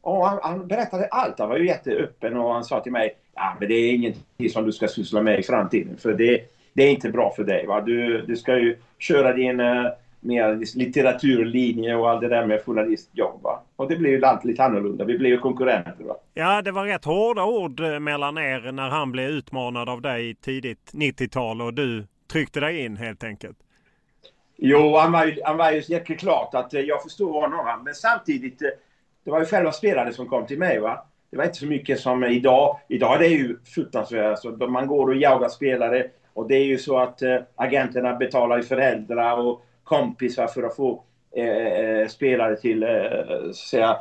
[0.00, 1.38] och han, han, berättade allt.
[1.38, 4.64] Han var ju jätteöppen och han sa till mig ja, men det är ingenting som
[4.64, 5.96] du ska syssla med i framtiden.
[5.96, 6.40] För det,
[6.72, 7.66] det är inte bra för dig.
[7.66, 7.80] Va?
[7.80, 9.88] Du, du ska ju köra din uh,
[10.20, 13.42] mer litteraturlinje och allt det där med journalistjobb.
[13.42, 13.62] Va?
[13.76, 15.04] Och det blev ju allt lite annorlunda.
[15.04, 16.04] Vi blev ju konkurrenter.
[16.04, 16.16] Va?
[16.34, 20.34] Ja, det var rätt hårda ord eh, mellan er när han blev utmanad av dig
[20.34, 23.58] tidigt 90-tal och du tryckte dig in helt enkelt.
[24.56, 27.82] Jo, han var ju, han var ju jätteklart att eh, jag förstod honom.
[27.84, 28.68] Men samtidigt, eh,
[29.24, 30.78] det var ju själva spelare som kom till mig.
[30.78, 31.04] va.
[31.30, 32.80] Det var inte så mycket som idag.
[32.88, 34.24] Idag är det ju fruktansvärt.
[34.24, 36.10] Alltså, man går och jagar spelare.
[36.32, 37.22] Och det är ju så att
[37.56, 41.04] agenterna betalar ju föräldrar och kompisar för att få
[41.36, 43.96] eh, spelare till eh, säga,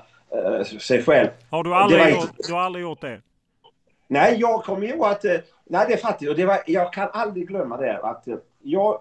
[0.79, 1.27] sig själv.
[1.49, 3.21] Har du aldrig, gjort, du har aldrig gjort det?
[4.07, 5.23] Nej, jag kommer ihåg att...
[5.65, 6.31] Nej, det är faktiskt...
[6.31, 7.97] Och det var, jag kan aldrig glömma det.
[7.97, 8.27] Att
[8.61, 8.99] jag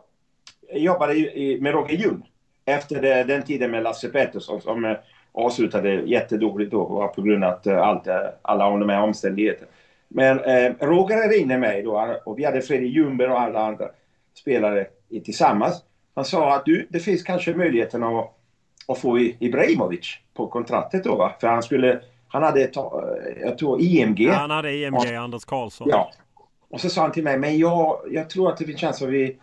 [0.73, 1.15] jobbade
[1.61, 2.31] med Roger Ljung
[2.65, 4.97] efter den tiden med Lasse Pettersson som
[5.37, 8.09] avslutade jättedåligt då på grund av att allt,
[8.43, 9.69] alla de här omständigheterna.
[10.09, 13.89] Men eh, Roger ringde mig då och vi hade Fredrik Ljungberg och alla andra
[14.35, 14.87] spelare
[15.25, 15.83] tillsammans.
[16.15, 18.33] Han sa att du, det finns kanske möjligheten att,
[18.89, 21.33] att få Ibrahimovic på kontraktet då va?
[21.41, 22.77] För han skulle, han hade, ett,
[23.41, 24.21] jag tror IMG.
[24.21, 25.89] Ja, han hade IMG, och, Anders Karlsson.
[25.91, 26.11] Ja.
[26.69, 29.09] Och så sa han till mig, men jag, jag tror att det finns chans att
[29.09, 29.37] vi,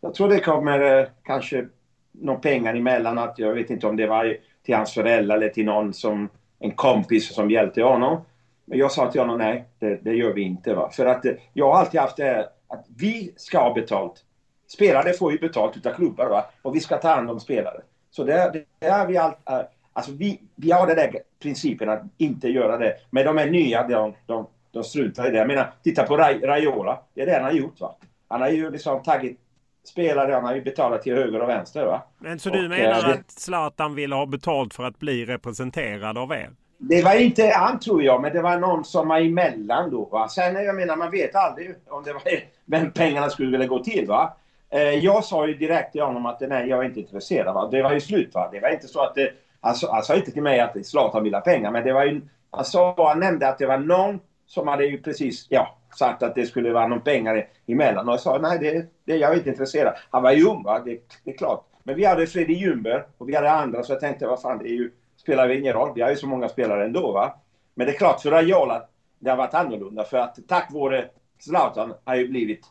[0.00, 1.66] jag tror det kommer eh, kanske
[2.12, 3.18] någon pengar emellan.
[3.18, 4.36] Att, jag vet inte om det var
[4.68, 6.28] till hans föräldrar eller till någon som,
[6.58, 8.20] en kompis som hjälpte honom.
[8.64, 10.74] Men jag sa till honom, nej, det, det gör vi inte.
[10.74, 10.90] Va?
[10.92, 14.24] För att eh, jag har alltid haft det här att vi ska ha betalt
[14.66, 16.44] spelare får ju betalt utav klubbar va?
[16.62, 17.80] och vi ska ta hand om spelare.
[18.10, 19.50] Så det, det är vi allt...
[19.50, 19.60] Eh,
[19.92, 22.96] alltså vi, vi har den där principen att inte göra det.
[23.10, 25.38] Men de är nya, de, de, de struntar i det.
[25.38, 27.02] Jag menar, titta på Raiola.
[27.14, 27.96] Det är det han har gjort va.
[28.28, 29.38] Han har ju liksom tagit
[29.88, 32.02] spelare, han har ju betalat till höger och vänster va.
[32.18, 36.18] Men så du och, menar äh, att Zlatan vill ha betalt för att bli representerad
[36.18, 36.50] av er?
[36.78, 40.04] Det var inte han tror jag, men det var någon som var emellan då.
[40.04, 40.28] Va?
[40.28, 42.22] Sen jag menar, man vet aldrig om det var
[42.64, 44.06] vem pengarna skulle vilja gå till.
[44.06, 44.36] Va?
[44.70, 47.54] Eh, jag sa ju direkt till honom att nej, jag är inte intresserad.
[47.54, 47.68] Va?
[47.70, 48.34] Det var ju slut.
[48.34, 48.48] Va?
[48.52, 51.24] Det var inte så att det, han, sa, han sa inte till mig att Zlatan
[51.24, 52.20] ville ha pengar, men det var ju...
[52.50, 56.34] Han, sa, han nämnde att det var någon som hade ju precis ja, sagt att
[56.34, 58.08] det skulle vara någon pengar emellan.
[58.08, 59.94] Och jag sa nej, det, det, jag är inte intresserad.
[60.10, 60.82] Han var ju ung, va?
[60.84, 61.64] Det, det är klart.
[61.82, 64.68] Men vi hade Fredrik Ljungberg och vi hade andra, så jag tänkte vad fan, det
[64.68, 65.92] är ju, spelar ingen roll.
[65.94, 67.12] Vi har ju så många spelare ändå.
[67.12, 67.34] Va?
[67.74, 68.82] Men det är klart, för Raiola,
[69.18, 70.04] det har varit annorlunda.
[70.04, 72.66] För att tack vare Zlatan har ju blivit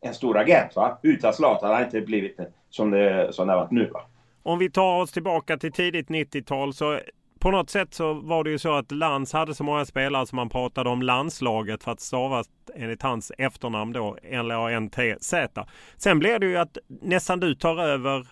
[0.00, 0.76] en stor agent.
[0.76, 0.98] Va?
[1.02, 2.38] Utan Zlatan har det inte blivit
[2.70, 3.90] som det, som det har varit nu.
[3.90, 4.00] Va?
[4.42, 7.00] Om vi tar oss tillbaka till tidigt 90-tal så
[7.38, 10.36] på något sätt så var det ju så att Lans hade så många spelare som
[10.36, 15.66] man pratade om landslaget för att stavas enligt hans efternamn då L-A-N-T-Z.
[15.96, 18.26] Sen blev det ju att nästan du tar över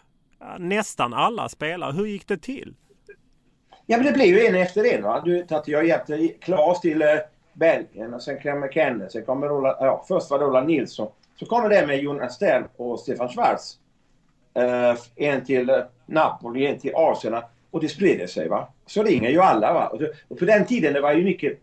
[0.58, 1.92] nästan alla spelare.
[1.92, 2.74] Hur gick det till?
[3.86, 5.02] Ja men det blev ju en efter en.
[5.02, 5.22] Va?
[5.24, 7.08] Du att jag hjälpte Klas till eh,
[7.52, 9.08] Belgien och sen kom McKenna.
[9.08, 11.08] Sen kommer Roland, ja, först var det Roland Nilsson.
[11.38, 13.78] Så kommer det med Jonas Stern och Stefan Schwarz.
[14.58, 17.42] Uh, en till eh, Napoli, en till Arsenal.
[17.76, 18.48] Och det sprider sig.
[18.48, 18.68] va.
[18.86, 19.72] Så ringer ju alla.
[19.72, 19.86] va.
[19.86, 21.58] Och, och på den tiden det var ju mycket,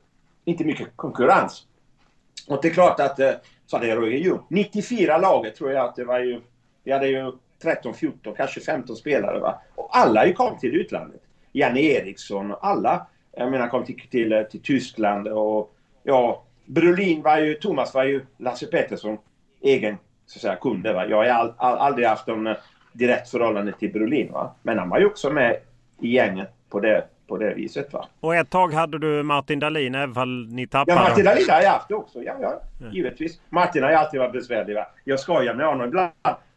[0.46, 1.66] inte mycket konkurrens.
[2.48, 3.32] Och det är klart att, eh,
[3.66, 4.40] så det Roger Ljung.
[4.48, 6.42] 94 laget tror jag att det var ju.
[6.84, 9.40] Vi hade ju 13, 14, kanske 15 spelare.
[9.40, 9.62] va.
[9.76, 11.22] Och alla ju kom till utlandet.
[11.52, 13.08] Janne Eriksson och alla.
[13.32, 18.04] Jag menar kom till, till, eh, till Tyskland och ja, Brolin var ju, Thomas var
[18.04, 19.18] ju Lasse Pettersson
[19.62, 20.94] egen så att säga, kunde.
[20.94, 21.06] Va?
[21.06, 22.58] Jag har all, all, aldrig haft någon eh,
[22.92, 24.32] direkt förhållande till Brolin.
[24.32, 24.56] Va?
[24.62, 25.58] Men han var ju också med
[26.02, 27.94] i gänget på det, på det viset.
[27.94, 28.08] Va?
[28.20, 31.00] Och ett tag hade du Martin Dahlin även fall ni tappade?
[31.00, 32.24] Ja, Martin Dahlin har jag haft också.
[32.24, 33.42] Ja, ja, givetvis.
[33.50, 34.76] Martin har ju alltid varit besvärlig.
[34.76, 34.88] Va?
[35.04, 36.12] Jag skojar med honom ibland.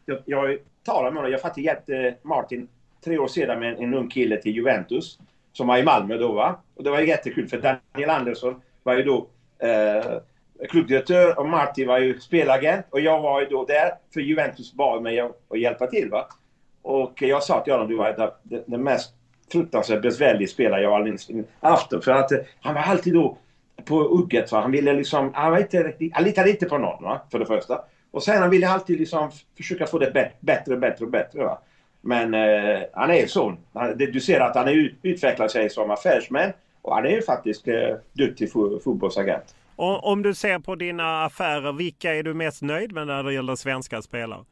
[0.05, 1.31] Jag, jag talar med honom.
[1.31, 2.67] Jag faktiskt hjälpte Martin
[3.05, 5.19] tre år sedan med en, en ung kille till Juventus.
[5.53, 6.31] Som var i Malmö då.
[6.31, 6.59] Va?
[6.75, 9.27] Och det var jättekul för Daniel Andersson var ju då
[9.59, 10.19] eh,
[10.69, 15.03] klubbdirektör och Martin var ju spelagent och jag var ju då där för Juventus bad
[15.03, 16.09] mig att hjälpa till.
[16.09, 16.27] Va?
[16.81, 19.13] Och jag sa till honom, du var den mest
[19.51, 22.03] fruktansvärt besvärliga spelare jag har haft.
[22.03, 23.37] För att eh, han var alltid då
[23.85, 24.51] på ugget.
[24.51, 24.61] Va?
[24.61, 27.21] Han ville liksom, han, var inte riktigt, han litade inte på någon va?
[27.31, 27.81] för det första.
[28.11, 31.43] Och sen han ville alltid liksom försöka få det bättre och bättre och bättre.
[31.43, 31.61] Va?
[32.01, 33.57] Men eh, han är sån.
[33.97, 37.95] Du ser att han är, utvecklar sig som affärsmän och han är ju faktiskt eh,
[38.13, 39.55] duktig fotbollsagent.
[39.75, 43.55] om du ser på dina affärer, vilka är du mest nöjd med när det gäller
[43.55, 44.43] svenska spelare?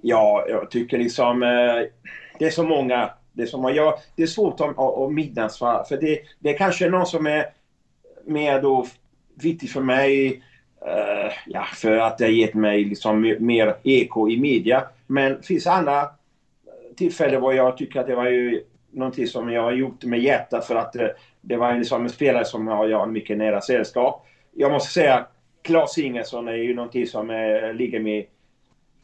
[0.00, 1.42] Ja, jag tycker liksom...
[1.42, 1.48] Eh,
[2.38, 3.10] det är så många.
[3.36, 3.94] Det som man gör.
[4.16, 5.58] det är svårt att, att, att minnas.
[5.58, 7.46] För det, det är kanske någon som är
[8.24, 8.86] mer då
[9.34, 10.42] viktig för mig.
[10.86, 14.84] Uh, ja, för att det har gett mig liksom mer eko i media.
[15.06, 16.06] Men det finns andra eh,
[16.96, 20.66] tillfällen var jag tycker att det var ju någonting som jag har gjort med hjärtat
[20.66, 24.26] för att det, det var liksom en spelare som har jag mycket nära sällskap.
[24.52, 25.26] Jag måste säga
[25.62, 28.30] Klas Ingesson är ju någonting som är, ligger mig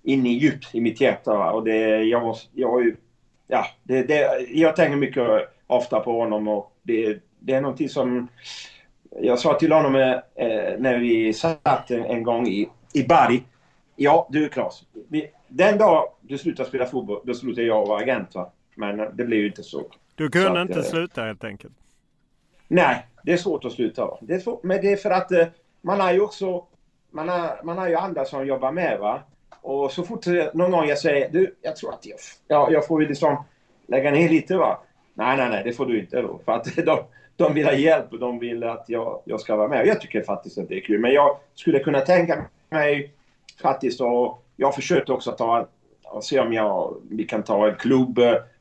[0.03, 1.39] inne djupt i mitt hjärta.
[1.39, 1.51] Va?
[1.53, 2.97] Och det, jag, måste, jag har ju,
[3.53, 5.25] ja, det, det, jag tänker mycket
[5.67, 8.29] ofta på honom och det, det är någonting som
[9.21, 13.43] jag sa till honom eh, när vi satt en, en, gång i, i Bari.
[13.97, 14.83] Ja, du Klas.
[15.49, 18.35] Den dag du slutar spela fotboll, då slutar jag vara agent.
[18.35, 18.53] Va?
[18.75, 19.83] Men det blir ju inte så.
[20.15, 21.75] Du kunde att, inte eh, sluta helt enkelt?
[22.69, 24.19] Nej, det är svårt att sluta.
[24.21, 25.47] Det svårt, men det är för att eh,
[25.81, 26.65] man har ju också
[27.11, 28.99] man har, man har ju andra som jobbar med.
[28.99, 29.23] va.
[29.63, 33.01] Och så fort någon gång jag säger du, jag tror att jag, ja, jag får
[33.01, 33.45] liksom
[33.87, 34.81] lägga ner lite va.
[35.15, 36.41] Nej, nej, nej, det får du inte då.
[36.45, 36.99] För att de,
[37.37, 39.81] de vill ha hjälp och de vill att jag, jag ska vara med.
[39.81, 41.01] Och jag tycker faktiskt att det är kul.
[41.01, 43.13] Men jag skulle kunna tänka mig
[43.63, 45.67] faktiskt och jag försökte också ta
[46.05, 48.19] och se om jag, vi kan ta en klubb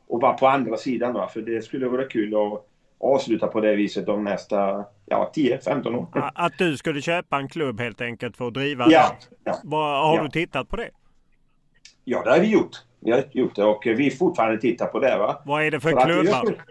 [0.07, 1.27] och vara på andra sidan va.
[1.27, 2.65] För det skulle vara kul att
[3.01, 6.31] avsluta på det viset de nästa ja, 10-15 år.
[6.35, 9.59] Att du skulle köpa en klubb helt enkelt för att driva ja, ja.
[9.63, 10.23] Var, har ja.
[10.23, 10.89] du tittat på det?
[12.03, 12.77] Ja, det har vi gjort.
[12.99, 15.17] Vi har gjort det och vi fortfarande tittar på det.
[15.17, 15.41] Va?
[15.45, 16.63] Vad är det för, för klubbar?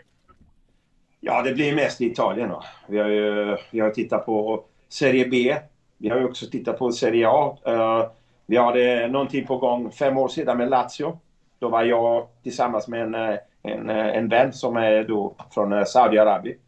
[1.21, 2.49] Ja, det blir mest i Italien.
[2.49, 2.65] Då.
[2.89, 5.57] Vi har ju vi har tittat på Serie B.
[5.99, 7.59] Vi har också tittat på Serie A.
[7.69, 8.11] Uh,
[8.47, 11.19] vi hade någonting på gång fem år sedan med Lazio.
[11.59, 15.87] Då var jag tillsammans med en, eh, en, eh, en vän som är då från
[15.87, 16.59] Saudiarabien.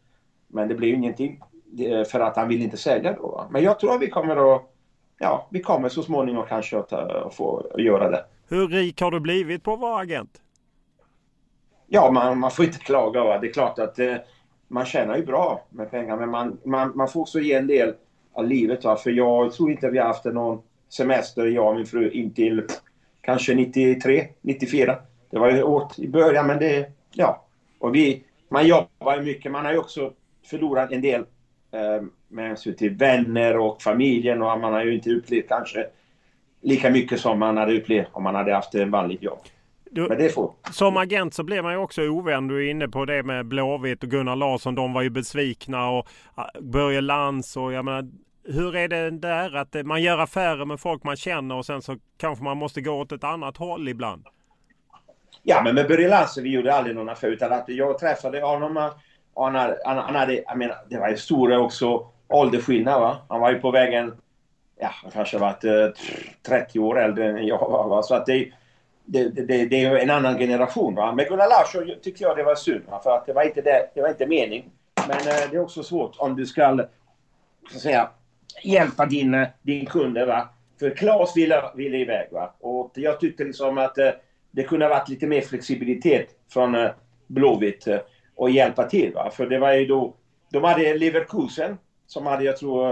[0.47, 1.39] Men det blev ingenting
[2.11, 3.47] för att han vill inte sälja då.
[3.51, 4.73] Men jag tror att vi kommer att
[5.23, 8.25] ja, vi kommer så småningom kanske att, att få göra det.
[8.49, 10.41] Hur rik har du blivit på att vara agent?
[11.87, 13.23] Ja, man, man får inte klaga.
[13.23, 13.39] Va?
[13.39, 14.15] Det är klart att eh,
[14.67, 17.93] man tjänar ju bra med pengar men man, man, man får också ge en del
[18.33, 18.83] av livet.
[18.83, 18.95] Va?
[18.95, 22.63] För jag tror inte vi har haft någon semester, jag och min fru, in till
[23.21, 24.97] kanske 93, 94.
[25.33, 27.45] Det var ju åt i början men det, ja.
[27.79, 29.51] Och vi, man jobbar ju mycket.
[29.51, 30.11] Man har ju också
[30.45, 31.21] förlorat en del
[31.71, 35.87] eh, med hänsyn till vänner och familjen och man har ju inte upplevt kanske
[36.61, 39.39] lika mycket som man hade upplevt om man hade haft en vanligt jobb.
[39.91, 40.51] Du, Men det får.
[40.71, 42.47] Som agent så blir man ju också ovän.
[42.47, 44.75] Du är inne på det med Blåvitt och Gunnar Larsson.
[44.75, 46.07] De var ju besvikna och
[46.59, 48.09] Börje Lantz och jag menar
[48.43, 51.97] hur är det där att man gör affärer med folk man känner och sen så
[52.17, 54.27] kanske man måste gå åt ett annat håll ibland?
[55.41, 58.91] Ja, men med Börje Lasse vi gjorde aldrig någon affär utan att jag träffade honom.
[59.33, 63.17] Och han, hade, han, hade, jag menar, det var ju stora också åldersskillnad va.
[63.29, 64.13] Han var ju på vägen
[64.83, 65.87] ja, han kanske varit eh,
[66.47, 67.89] 30 år äldre än jag var.
[67.89, 68.03] Va?
[68.03, 68.51] Så att det,
[69.05, 70.95] det, det, det är en annan generation.
[70.95, 71.11] Va?
[71.11, 72.83] Med Gunnar Larsson tyckte jag det var synd.
[72.89, 72.99] Va?
[73.03, 74.71] För att det var inte, det, det var inte mening.
[75.07, 76.77] Men eh, det är också svårt om du ska,
[77.71, 78.09] så att säga,
[78.63, 80.25] hjälpa din, eh, din kunder.
[80.25, 80.49] Va?
[80.79, 82.27] För Claes ville, ville iväg.
[82.31, 82.53] Va?
[82.59, 84.09] Och jag tyckte liksom att eh,
[84.55, 86.91] det kunde ha varit lite mer flexibilitet från eh,
[87.27, 87.97] Blåvitt eh,
[88.35, 89.13] och hjälpa till.
[89.13, 89.29] Va?
[89.33, 90.13] För det var ju då...
[90.51, 92.89] De hade Leverkusen som hade, jag tror,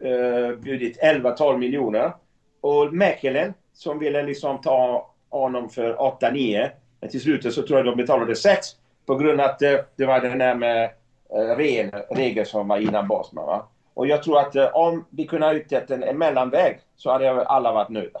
[0.00, 2.12] eh, bjudit 11-12 miljoner.
[2.60, 6.70] Och Mäkelen som ville liksom ta honom för 8-9.
[7.00, 8.66] Men till slut så tror jag de betalade 6
[9.06, 9.58] på grund av att
[9.96, 10.90] det var den där med
[11.30, 13.46] ren regel som var innan Basman.
[13.46, 13.68] Va?
[13.94, 17.88] Och jag tror att om vi kunde ha utgett en mellanväg så hade alla varit
[17.88, 18.20] nöjda.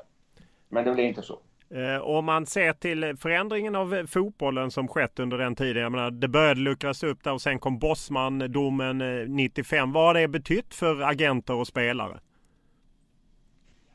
[0.68, 1.38] Men det blev inte så.
[1.70, 5.82] Eh, om man ser till förändringen av fotbollen som skett under den tiden.
[5.82, 9.92] Jag menar, det började luckras upp där och sen kom Bosman-domen eh, 95.
[9.92, 12.20] Vad har det betytt för agenter och spelare?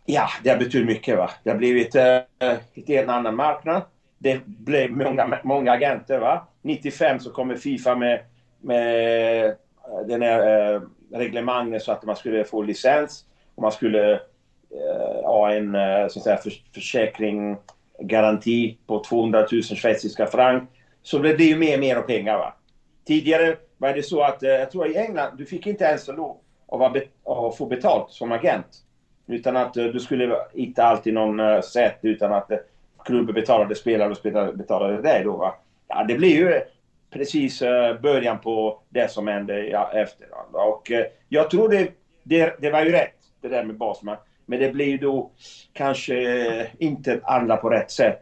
[0.06, 1.18] Ja, det har betytt mycket.
[1.18, 1.30] Va?
[1.44, 2.20] Det har blivit eh,
[2.88, 3.82] en annan marknad.
[4.18, 6.20] Det blev många, många agenter.
[6.20, 6.48] Va?
[6.62, 8.20] 95 så kommer Fifa med,
[8.62, 9.52] med eh,
[10.08, 13.26] den här eh, reglemanget så att man skulle få licens.
[13.56, 14.20] Och man skulle
[14.74, 17.58] Eh, ja, en eh, så att säga, för, försäkring,
[18.00, 20.64] garanti på 200 000 schweiziska franc.
[21.02, 22.38] Så det blir ju mer och mer pengar.
[22.38, 22.54] Va?
[23.08, 26.38] Tidigare var det så att, eh, jag tror i England, du fick inte ens lov
[27.26, 28.78] att få betalt som agent.
[29.28, 32.52] Utan att du skulle hitta alltid någon sätt utan att
[33.06, 35.38] klubben betalade spelare och spelare betalade dig då.
[35.38, 35.56] Va?
[35.88, 36.62] Ja, det blir ju
[37.10, 37.60] precis
[38.02, 40.28] början på det som hände ja, efter.
[40.52, 40.92] Och
[41.30, 41.92] jag tror det,
[42.24, 44.18] det, det var ju rätt, det där med Basman.
[44.46, 45.32] Men det blir då
[45.74, 48.22] kanske inte alla på rätt sätt.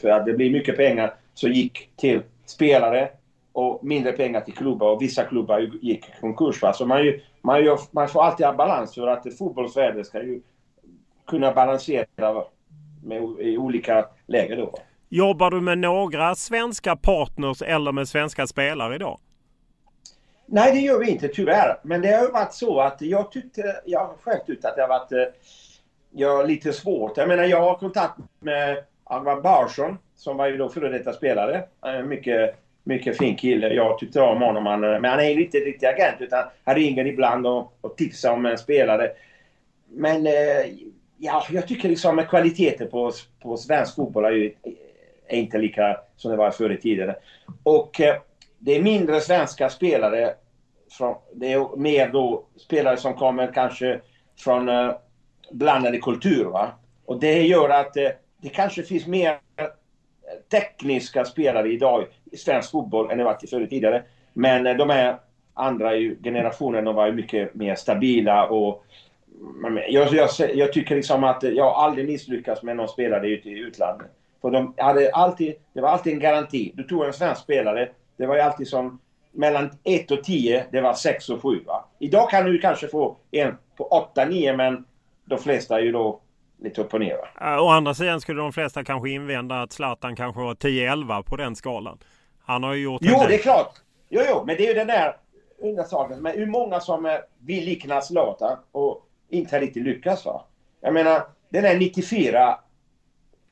[0.00, 3.08] För, att det blir mycket pengar som gick till spelare
[3.52, 6.62] och mindre pengar till klubbar och vissa klubbar gick i konkurs.
[6.62, 6.72] Va?
[6.72, 10.40] Så man, ju, man, ju, man får alltid ha balans för att fotbollsvärlden ska ju
[11.26, 12.06] kunna balansera
[13.04, 14.74] med, i olika läger då.
[15.08, 19.18] Jobbar du med några svenska partners eller med svenska spelare idag?
[20.46, 21.76] Nej, det gör vi inte tyvärr.
[21.82, 24.82] Men det har ju varit så att jag tyckte, jag har själv tyckt att det
[24.82, 25.34] har varit eh,
[26.10, 27.16] ja, lite svårt.
[27.16, 31.64] Jag menar, jag har kontakt med Alvar Barsson som var ju då före detta spelare.
[31.86, 33.68] Eh, mycket, mycket fin kille.
[33.68, 34.66] Jag tyckte om honom.
[34.66, 37.96] Han, eh, men han är ju inte riktig agent utan han ringer ibland och, och
[37.96, 39.10] tipsar om en spelare.
[39.88, 40.26] Men
[41.18, 44.54] ja, jag tycker liksom att kvaliteten på, på svensk fotboll är, ju,
[45.28, 47.14] är inte lika som det var förr i tiden.
[47.62, 48.00] Och
[48.64, 50.34] det är mindre svenska spelare.
[50.90, 54.00] Från, det är mer då spelare som kommer kanske
[54.38, 54.92] från eh,
[55.50, 56.44] blandade kulturer.
[56.44, 56.70] Va?
[57.04, 58.08] Och det gör att eh,
[58.42, 59.66] det kanske finns mer eh,
[60.50, 64.02] tekniska spelare idag i svensk fotboll än det varit förut tidigare.
[64.32, 65.16] Men eh, de här
[65.54, 65.90] andra
[66.22, 68.84] generationerna var ju mycket mer stabila och
[69.88, 73.58] jag, jag, jag, tycker liksom att eh, jag aldrig misslyckats med någon spelare ute i
[73.58, 74.10] utlandet.
[74.40, 76.72] För de hade alltid, det var alltid en garanti.
[76.74, 79.00] Du tog en svensk spelare, det var ju alltid som
[79.32, 81.64] mellan 1 och 10, det var 6 och 7.
[81.66, 81.84] Va?
[81.98, 84.84] Idag kan du kanske få en på 8-9 men
[85.24, 86.20] de flesta är ju då
[86.62, 87.16] lite upp och ner.
[87.16, 87.60] Va?
[87.60, 91.56] Å andra sidan skulle de flesta kanske invända att Zlatan kanske var 10-11 på den
[91.56, 91.98] skalan.
[92.44, 93.02] Han har ju gjort...
[93.04, 93.74] Jo, det är klart!
[94.08, 95.16] Jo, jo, men det är ju den där
[95.58, 96.22] undra saken.
[96.22, 100.44] Men hur många som eh, vill likna Zlatan och inte riktigt lyckats va?
[100.80, 102.58] Jag menar, den där 94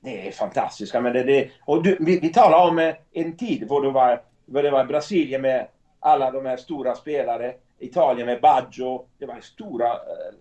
[0.00, 0.94] det är fantastiskt.
[0.94, 4.22] Men det, det, och du, vi, vi talar om eh, en tid då det var,
[4.46, 5.66] det var Brasilien med
[6.00, 7.54] alla de här stora spelare.
[7.78, 9.06] Italien med Baggio.
[9.18, 10.34] Det var stora eh,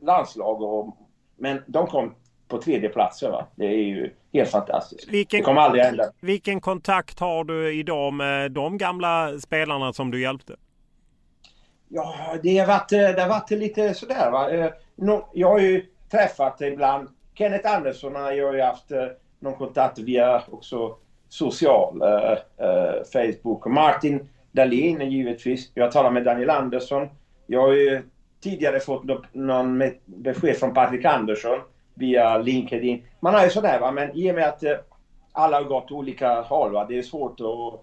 [0.00, 0.62] landslag.
[0.62, 0.96] Och,
[1.36, 2.14] men de kom
[2.48, 3.22] på tredje plats.
[3.22, 3.46] Va?
[3.54, 5.08] Det är ju helt fantastiskt.
[5.08, 6.04] Vilken, det kommer aldrig hända.
[6.20, 10.56] Vilken kontakt har du idag med de gamla spelarna som du hjälpte?
[11.88, 14.30] Ja, det har varit, det har varit lite sådär.
[14.30, 14.50] Va?
[14.50, 14.70] Eh,
[15.32, 19.06] jag har ju träffat ibland Kenneth Andersson har jag ju haft eh,
[19.38, 20.96] någon kontakt via också
[21.32, 22.32] social eh,
[22.66, 23.66] eh Facebook.
[23.66, 25.70] Martin Dahlin givetvis.
[25.74, 27.08] Jag talar med Daniel Andersson.
[27.46, 28.02] Jag har ju
[28.42, 31.58] tidigare fått någon besked från Patrik Andersson
[31.94, 33.04] via LinkedIn.
[33.20, 34.76] Man har ju sådär va, men i och med att eh,
[35.32, 37.80] alla har gått olika håll va, det är svårt att...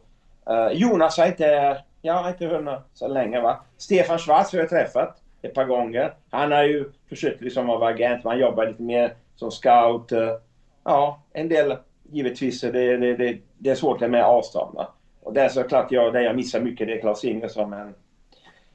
[0.53, 3.59] Eh, Jonas har inte jag har inte hört så länge va.
[3.77, 6.13] Stefan Schwarz har jag träffat ett par gånger.
[6.29, 10.11] Han har ju försökt liksom vara agent, man jobbar lite mer som scout.
[10.11, 10.35] Eh,
[10.83, 11.77] ja, en del
[12.11, 12.61] givetvis.
[12.61, 14.75] Det, det, det, det är svårt med avstånd.
[14.75, 14.93] Va?
[15.21, 17.93] Och det är såklart jag, det jag missar mycket det är Klas Ingesson men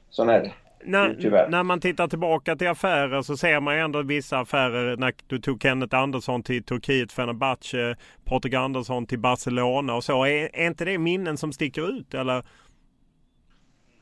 [0.09, 0.51] sån är det.
[0.87, 5.13] När, när, man tittar tillbaka till affärer så ser man ju ändå vissa affärer när
[5.27, 10.25] du tog Kenneth Andersson till Turkiet, Fenerbahce, Patrik Andersson till Barcelona och så.
[10.25, 12.43] Är, är inte det minnen som sticker ut eller?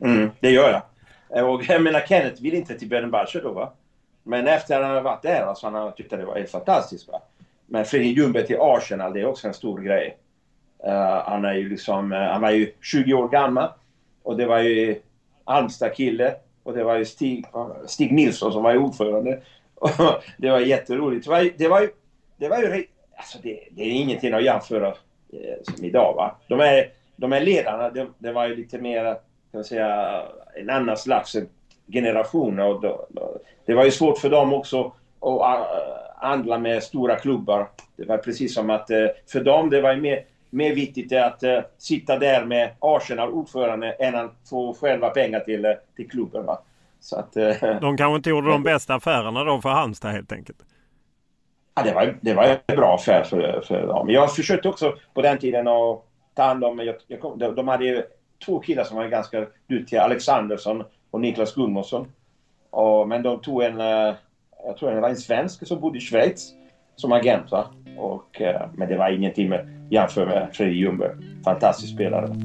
[0.02, 0.82] Mm, det gör
[1.30, 1.54] jag.
[1.54, 3.74] Och jag menar, Kenneth vill inte till Fenerbahce då va.
[4.24, 6.52] Men efter att han har varit där, alltså, han har tyckt att det var helt
[6.52, 7.08] fantastiskt.
[7.08, 7.22] Va?
[7.66, 10.18] Men Fredrik Ljungberg till Arsenal, det är också en stor grej.
[10.88, 13.70] Uh, han är ju liksom, uh, han var ju 20 år gammal.
[14.24, 15.00] Och det var ju
[15.46, 16.36] Halmstad-kille.
[16.64, 17.46] Och det var ju Stig,
[17.86, 19.42] Stig Nilsson som var ordförande.
[20.38, 21.26] det var jätteroligt.
[21.26, 21.90] Det var, det var ju...
[22.38, 22.86] Det, var ju,
[23.16, 26.36] alltså det, det är ingenting att jämföra eh, som idag va.
[26.48, 30.22] De här, de här ledarna, det, det var ju lite mer kan man säga,
[30.56, 31.36] en annan slags
[31.88, 32.60] generation.
[32.60, 37.16] Och då, då, det var ju svårt för dem också att eh, handla med stora
[37.16, 37.70] klubbar.
[37.96, 41.60] Det var precis som att uh, för dem det var mer, mer viktigt att uh,
[41.78, 46.46] sitta där med Arsenal ordförande än att få själva pengar till, till klubben.
[46.46, 46.62] Va?
[47.00, 47.34] Så att,
[47.82, 50.58] de kanske inte gjorde de bästa affärerna då för Halmstad helt enkelt?
[51.76, 54.10] Ja, det var, det var en bra affär för, för dem.
[54.10, 56.04] Jag försökte också på den tiden att
[56.34, 56.80] ta hand om...
[56.80, 58.04] Jag, jag, de hade ju
[58.46, 60.02] två killar som var ganska duktiga.
[60.02, 61.56] Alexandersson och Niklas.
[62.70, 64.14] Och, men de tog en, eh,
[64.66, 66.54] jag tror det var en svensk som bodde i Schweiz
[66.96, 67.52] som agent.
[67.52, 67.68] Va?
[67.98, 71.16] Och, eh, men det var ingenting med, jämfört med Fredrik Ljungberg.
[71.44, 72.36] Fantastisk spelare.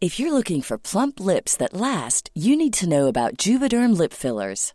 [0.00, 4.12] If you're looking for plump lips that last, you need to know about juvederm lip
[4.12, 4.74] fillers.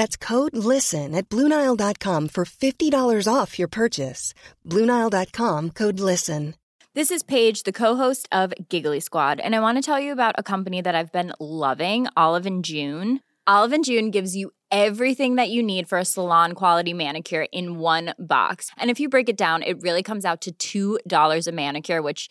[0.00, 4.32] That's code LISTEN at Bluenile.com for $50 off your purchase.
[4.66, 6.54] Bluenile.com code LISTEN.
[6.94, 10.36] This is Paige, the co-host of Giggly Squad, and I want to tell you about
[10.38, 13.20] a company that I've been loving, Olive and June.
[13.46, 17.78] Olive and June gives you everything that you need for a salon quality manicure in
[17.78, 18.70] one box.
[18.78, 22.30] And if you break it down, it really comes out to $2 a manicure, which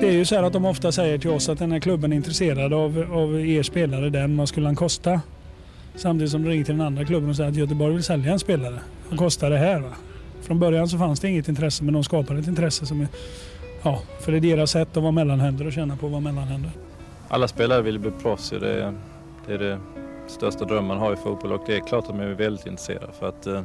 [0.00, 2.12] Det är ju så här att de ofta säger till oss att den här klubben
[2.12, 5.20] är intresserad av, av er spelare där, men vad skulle han kosta?
[5.94, 8.38] Samtidigt som de ringer till den andra klubben och säger att Göteborg vill sälja en
[8.38, 8.80] spelare.
[9.08, 9.80] Vad kostar det här?
[9.80, 9.90] Va?
[10.42, 13.08] Från början så fanns det inget intresse men de skapade ett intresse som är,
[13.82, 16.70] ja, för det är deras sätt att vara mellanhänder och känna på att vara mellanhänder.
[17.28, 18.50] Alla spelare vill bli proffs.
[18.50, 18.94] Det är,
[19.46, 19.78] det är det
[20.30, 23.14] största drömmen man har i fotboll och det är klart att man är väldigt intresserad
[23.14, 23.62] för att eh,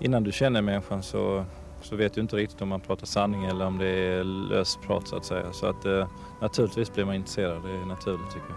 [0.00, 1.44] innan du känner människan så,
[1.82, 5.08] så vet du inte riktigt om man pratar sanning eller om det är löst prat
[5.08, 5.52] så att säga.
[5.52, 6.08] Så att eh,
[6.40, 8.56] naturligtvis blir man intresserad, det är naturligt tycker jag.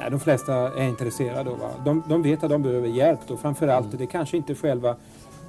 [0.00, 1.50] Nej, de flesta är intresserade.
[1.50, 1.70] Va?
[1.84, 3.20] De, de vet att de behöver hjälp.
[3.28, 3.36] Då.
[3.36, 3.98] Framförallt, mm.
[3.98, 4.96] det kanske inte själva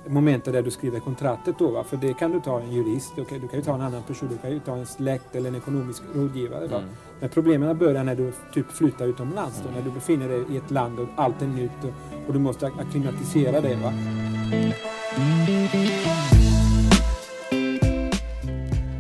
[0.08, 1.72] momentet där du skriver kontraktet då.
[1.72, 1.84] Va?
[1.84, 4.04] För det kan du ta en jurist, du kan, du kan ju ta en annan
[4.04, 6.68] person, du kan ju ta en släkt eller en ekonomisk rådgivare.
[6.68, 6.78] Va?
[6.78, 6.90] Mm.
[7.20, 10.72] Men problemen börjar när du typ flyttar utomlands, då, när du befinner dig i ett
[10.72, 13.76] land och allt är nytt och, och du måste akklimatisera dig.
[13.76, 13.94] Va?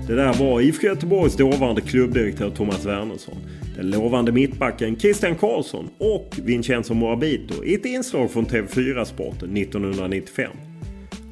[0.07, 3.35] Det där var IFK Göteborgs dåvarande klubbdirektör Thomas Wernersson.
[3.75, 10.51] Den lovande mittbacken Christian Karlsson och Vincenzo Morabito i ett inslag från TV4-sporten 1995.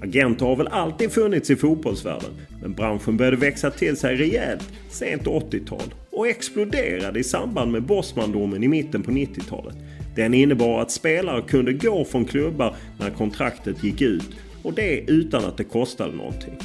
[0.01, 2.31] Agenter har väl alltid funnits i fotbollsvärlden,
[2.61, 8.63] men branschen började växa till sig rejält sent 80-tal och exploderade i samband med Bosmandomen
[8.63, 9.75] i mitten på 90-talet.
[10.15, 14.29] Den innebar att spelare kunde gå från klubbar när kontraktet gick ut
[14.63, 16.57] och det utan att det kostade någonting.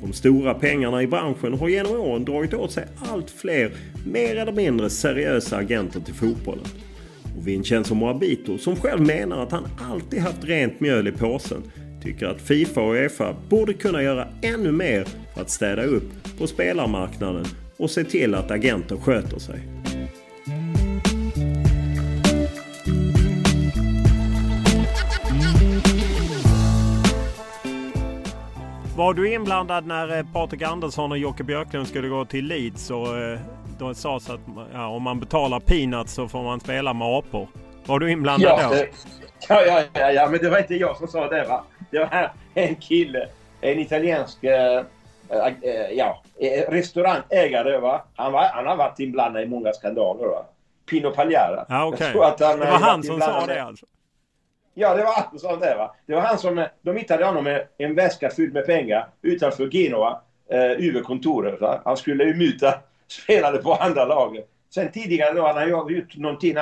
[0.00, 3.72] De stora pengarna i branschen har genom åren dragit åt sig allt fler
[4.06, 6.64] mer eller mindre seriösa agenter till fotbollen.
[7.36, 11.62] Och Vincenzo Morabito, som själv menar att han alltid haft rent mjöl i påsen,
[12.02, 16.46] tycker att Fifa och Uefa borde kunna göra ännu mer för att städa upp på
[16.46, 17.44] spelarmarknaden
[17.76, 19.60] och se till att agenter sköter sig.
[28.96, 33.18] Var du inblandad när eh, Patrik Andersson och Jocke Björklund skulle gå till Leeds och
[33.18, 33.38] eh,
[33.78, 34.40] då sades att
[34.72, 37.48] ja, om man betalar peanuts så får man spela med apor?
[37.86, 38.74] Var du inblandad ja, då?
[38.74, 38.88] Det,
[39.48, 41.64] ja, ja, ja, ja, men det var inte jag som sa det va.
[41.96, 43.28] Det var en kille,
[43.60, 44.82] en italiensk äh,
[45.62, 46.22] äh, ja,
[46.68, 47.78] restaurangägare.
[47.78, 48.04] Va?
[48.16, 50.26] Han, var, han har varit inblandad i många skandaler.
[50.26, 50.44] Va?
[50.90, 51.66] Pino Pagliara.
[51.68, 52.12] Ja, okay.
[52.12, 53.86] det var han som sa det alltså?
[54.74, 55.74] Ja, det var han som sa det.
[55.74, 55.94] Va?
[56.06, 56.66] Det var han som...
[56.82, 60.20] De hittade honom med en väska fylld med pengar utanför Genoa,
[60.50, 61.60] eh, över kontoret.
[61.60, 61.80] Va?
[61.84, 62.74] Han skulle ju muta
[63.08, 64.48] spelare på andra laget.
[64.74, 66.56] Sen tidigare då hade han gjort någonting,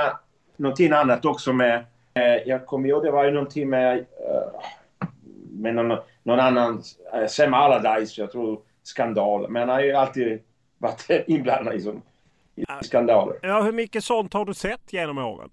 [0.57, 1.85] någonting annat också med
[2.45, 4.05] jag kommer ihåg, det var ju någonting med, uh,
[5.61, 6.83] med någon, någon annan,
[7.15, 9.51] uh, Sam Allardyce, jag tror, skandal.
[9.51, 10.41] Men han har ju alltid
[10.79, 12.03] varit inblandad i, som,
[12.55, 13.39] i skandaler.
[13.43, 15.51] Ja, hur mycket sånt har du sett genom åren?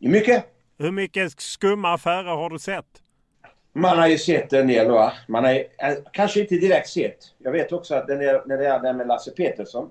[0.00, 0.44] Hur mycket?
[0.78, 3.02] Hur mycket skumma affärer har du sett?
[3.72, 5.12] Man har ju sett en del va.
[5.28, 5.64] Man har ju,
[6.12, 7.18] kanske inte direkt sett.
[7.38, 9.90] Jag vet också att när det, när det är det med Lasse Petersson.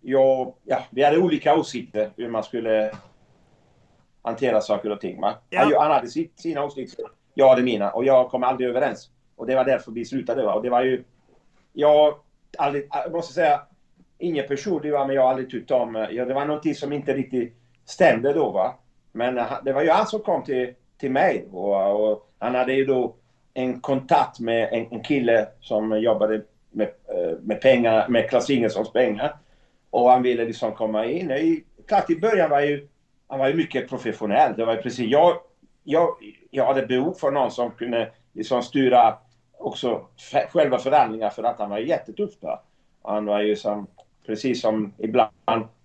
[0.00, 2.92] Jag, ja, vi hade olika åsikter hur man skulle
[4.22, 5.20] hantera saker och ting.
[5.20, 5.34] Va?
[5.50, 5.80] Ja.
[5.80, 9.10] Han hade sina åsikter, jag hade mina och jag kom aldrig överens.
[9.36, 10.42] Och det var därför vi slutade.
[10.42, 10.54] Va?
[10.54, 11.04] Och det var ju...
[11.72, 12.14] Jag,
[12.58, 13.60] aldrig, jag måste säga,
[14.18, 15.96] ingen person va, men jag har aldrig tyckt om...
[15.96, 18.50] Eh, ja, det var någonting som inte riktigt stämde då.
[18.50, 18.74] Va?
[19.12, 21.46] Men eh, det var ju han som kom till, till mig.
[21.52, 23.14] Och, och han hade ju då
[23.54, 28.92] en kontakt med en, en kille som jobbade med, eh, med pengar, med Klas Ingelssons
[28.92, 29.36] pengar.
[29.90, 31.30] Och han ville liksom komma in.
[31.30, 32.88] I, klart i början var ju
[33.30, 34.54] han var ju mycket professionell.
[34.56, 35.36] Det var ju precis, jag,
[35.90, 36.08] jag,
[36.50, 39.18] jag hade behov för någon som kunde liksom styra
[39.58, 40.06] också
[40.52, 42.58] själva förhandlingarna för att han var jättetuff där.
[43.02, 43.86] Han var ju som,
[44.26, 45.30] precis som ibland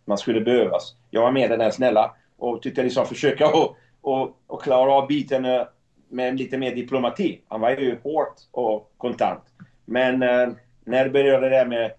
[0.06, 0.96] man skulle behövas.
[1.10, 5.08] Jag var med den där snälla och tyckte liksom försöka och, och, och klara av
[5.08, 5.64] biten eh,
[6.10, 7.42] med lite mer diplomati.
[7.48, 9.44] Han var ju hårt och kontant.
[9.86, 10.50] Men eh,
[10.84, 11.92] när det började det med,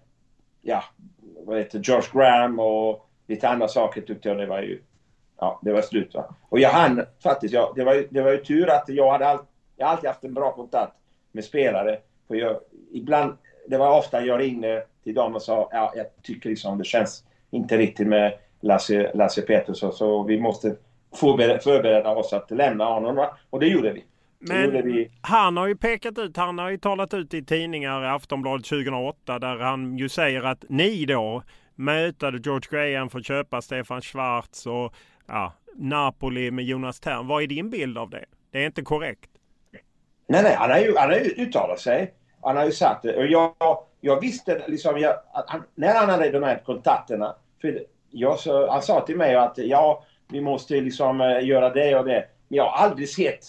[0.61, 0.83] ja,
[1.45, 4.81] vad heter George Graham och lite andra saker tyckte jag det var ju,
[5.39, 6.35] ja, det var slut va.
[6.49, 9.39] Och jag hann faktiskt, jag, det, var det var ju tur att jag hade all,
[9.77, 10.93] jag alltid haft en bra kontakt
[11.31, 11.99] med spelare.
[12.27, 12.59] För jag,
[12.91, 16.83] ibland, det var ofta jag ringde till dem och sa, ja, jag tycker liksom det
[16.83, 20.75] känns inte riktigt med Lasse, Lasse Petersson så vi måste
[21.15, 23.15] förbereda, förbereda oss att lämna honom.
[23.15, 23.37] Va?
[23.49, 24.03] Och det gjorde vi.
[24.39, 28.65] Men han har ju pekat ut, han har ju talat ut i tidningar i Aftonbladet
[28.65, 31.43] 2008 där han ju säger att ni då
[31.75, 34.93] mötade George Graham för att köpa Stefan Schwarz och
[35.27, 37.27] ja, Napoli med Jonas Tern.
[37.27, 38.25] Vad är din bild av det?
[38.51, 39.29] Det är inte korrekt.
[40.27, 42.13] Nej, nej, han har ju, han har ju uttalat sig.
[42.41, 43.17] Han har ju sagt det.
[43.17, 43.53] Och jag,
[44.01, 45.13] jag visste liksom, jag,
[45.47, 47.35] han, när han hade de här kontakterna.
[47.61, 51.95] För jag, så, han sa till mig att ja, vi måste liksom uh, göra det
[51.95, 52.27] och det.
[52.47, 53.45] Men jag har aldrig sett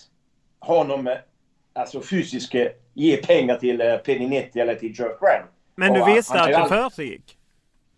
[0.58, 1.14] honom, uh,
[1.72, 5.48] alltså fysiskt, uh, ge pengar till Peninetti eller till George Graham.
[5.74, 7.38] Men du och, visste han, att det försiggick?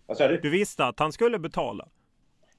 [0.07, 0.41] Vad sa du?
[0.41, 1.89] Du visste att han skulle betala?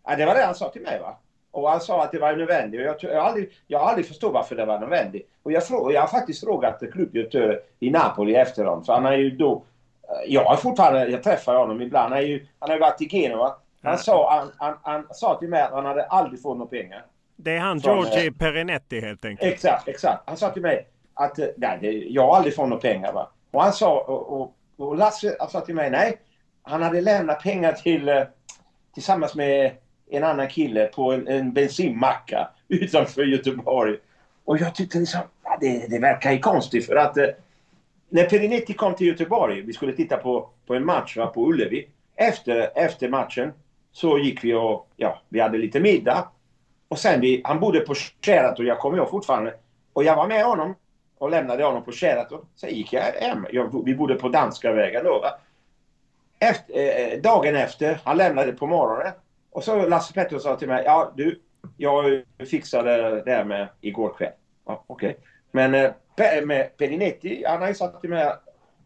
[0.07, 1.17] Ja, det var det han sa till mig va.
[1.51, 2.79] Och han sa att det var nödvändigt.
[2.79, 5.29] Och jag, jag, har aldrig, jag har aldrig förstått varför det var nödvändigt.
[5.43, 8.83] Och jag, frå, jag har faktiskt frågat klubbdirektören i Napoli efter honom.
[8.83, 9.63] För han har ju då...
[10.27, 11.07] Jag har fortfarande...
[11.07, 12.13] Jag träffar honom ibland.
[12.13, 13.55] Han, är ju, han har ju varit i Genua.
[13.83, 17.05] Han, sa, han, han, han, sa till mig att han hade aldrig fått några pengar.
[17.35, 19.53] Det är han Giorgi eh, Perinetti helt enkelt?
[19.53, 20.23] Exakt, exakt.
[20.25, 23.13] Han sa till mig att nej, det, jag har aldrig fått några pengar.
[23.13, 23.29] Va?
[23.51, 23.99] Och han sa...
[23.99, 26.17] Och, och, och Lasse han sa till mig nej.
[26.63, 28.25] Han hade lämnat pengar till...
[28.93, 29.71] Tillsammans med
[30.11, 33.97] en annan kille på en, en bensinmacka utanför Göteborg.
[34.45, 35.21] Och jag tyckte liksom,
[35.59, 37.27] det, det verkar ju konstigt för att eh,
[38.09, 41.87] när Perinetti kom till Göteborg, vi skulle titta på, på en match va, på Ullevi.
[42.15, 43.53] Efter, efter matchen
[43.91, 46.27] så gick vi och, ja, vi hade lite middag.
[46.87, 49.53] Och sen vi, han bodde på Sheraton, jag kommer ihåg fortfarande.
[49.93, 50.75] Och jag var med honom
[51.17, 52.45] och lämnade honom på Sheraton.
[52.55, 53.45] Sen gick jag hem.
[53.51, 55.19] Jag, vi bodde på Danska vägen då.
[55.19, 55.39] Va?
[56.39, 59.11] Efter, eh, eh dagen efter, han lämnade på morgonen.
[59.51, 61.41] Och så Lasse Pettersson sa till mig, ja du,
[61.77, 64.33] jag fixade det här med igår kväll.
[64.65, 65.09] Ja, Okej.
[65.09, 65.21] Okay.
[65.51, 68.33] Men eh, med Pedinetti, han har ju sagt till mig,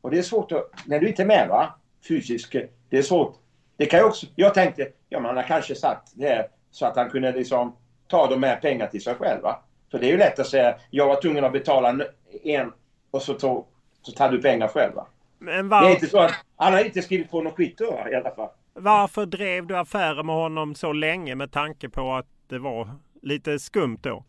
[0.01, 1.75] och det är svårt att, när du inte är med va,
[2.07, 2.55] fysiskt,
[2.89, 3.35] det är svårt.
[3.77, 6.85] Det kan jag också, jag tänkte, ja men han har kanske sagt det här så
[6.85, 7.75] att han kunde liksom
[8.07, 9.63] ta de här pengarna till sig själv va.
[9.91, 12.05] För det är ju lätt att säga, jag var tvungen att betala
[12.43, 12.73] en
[13.11, 13.67] och så, tog,
[14.01, 15.07] så tar du pengar själv va.
[15.39, 15.81] Men var...
[15.81, 18.49] Det är inte så att, han har inte skrivit på något kvitto i alla fall.
[18.77, 22.89] Varför drev du affärer med honom så länge med tanke på att det var
[23.21, 24.23] lite skumt då?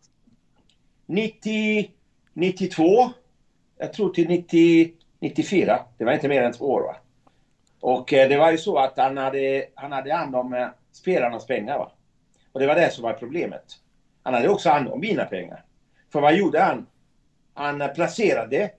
[1.07, 1.91] 90,
[2.33, 3.11] 92.
[3.79, 5.79] Jag tror till 90, 94.
[5.99, 6.83] Det var inte mer än två år.
[6.83, 6.97] Va?
[7.81, 11.47] Och eh, det var ju så att han hade, han hade hand om eh, spelarnas
[11.47, 11.79] pengar.
[11.79, 11.93] Va?
[12.53, 13.65] Och det var det som var problemet.
[14.23, 15.65] Han hade också hand om mina pengar.
[16.13, 16.87] För vad gjorde han?
[17.55, 18.71] Han eh, placerade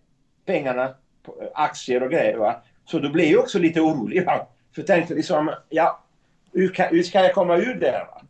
[0.46, 2.38] pengarna på aktier och grejer.
[2.38, 2.62] Va?
[2.86, 4.26] Så då blev jag också lite orolig.
[4.26, 4.48] Va?
[4.76, 6.04] För jag tänkte liksom, ja,
[6.54, 8.06] hur, kan, hur ska jag komma ur det här?
[8.06, 8.22] Va?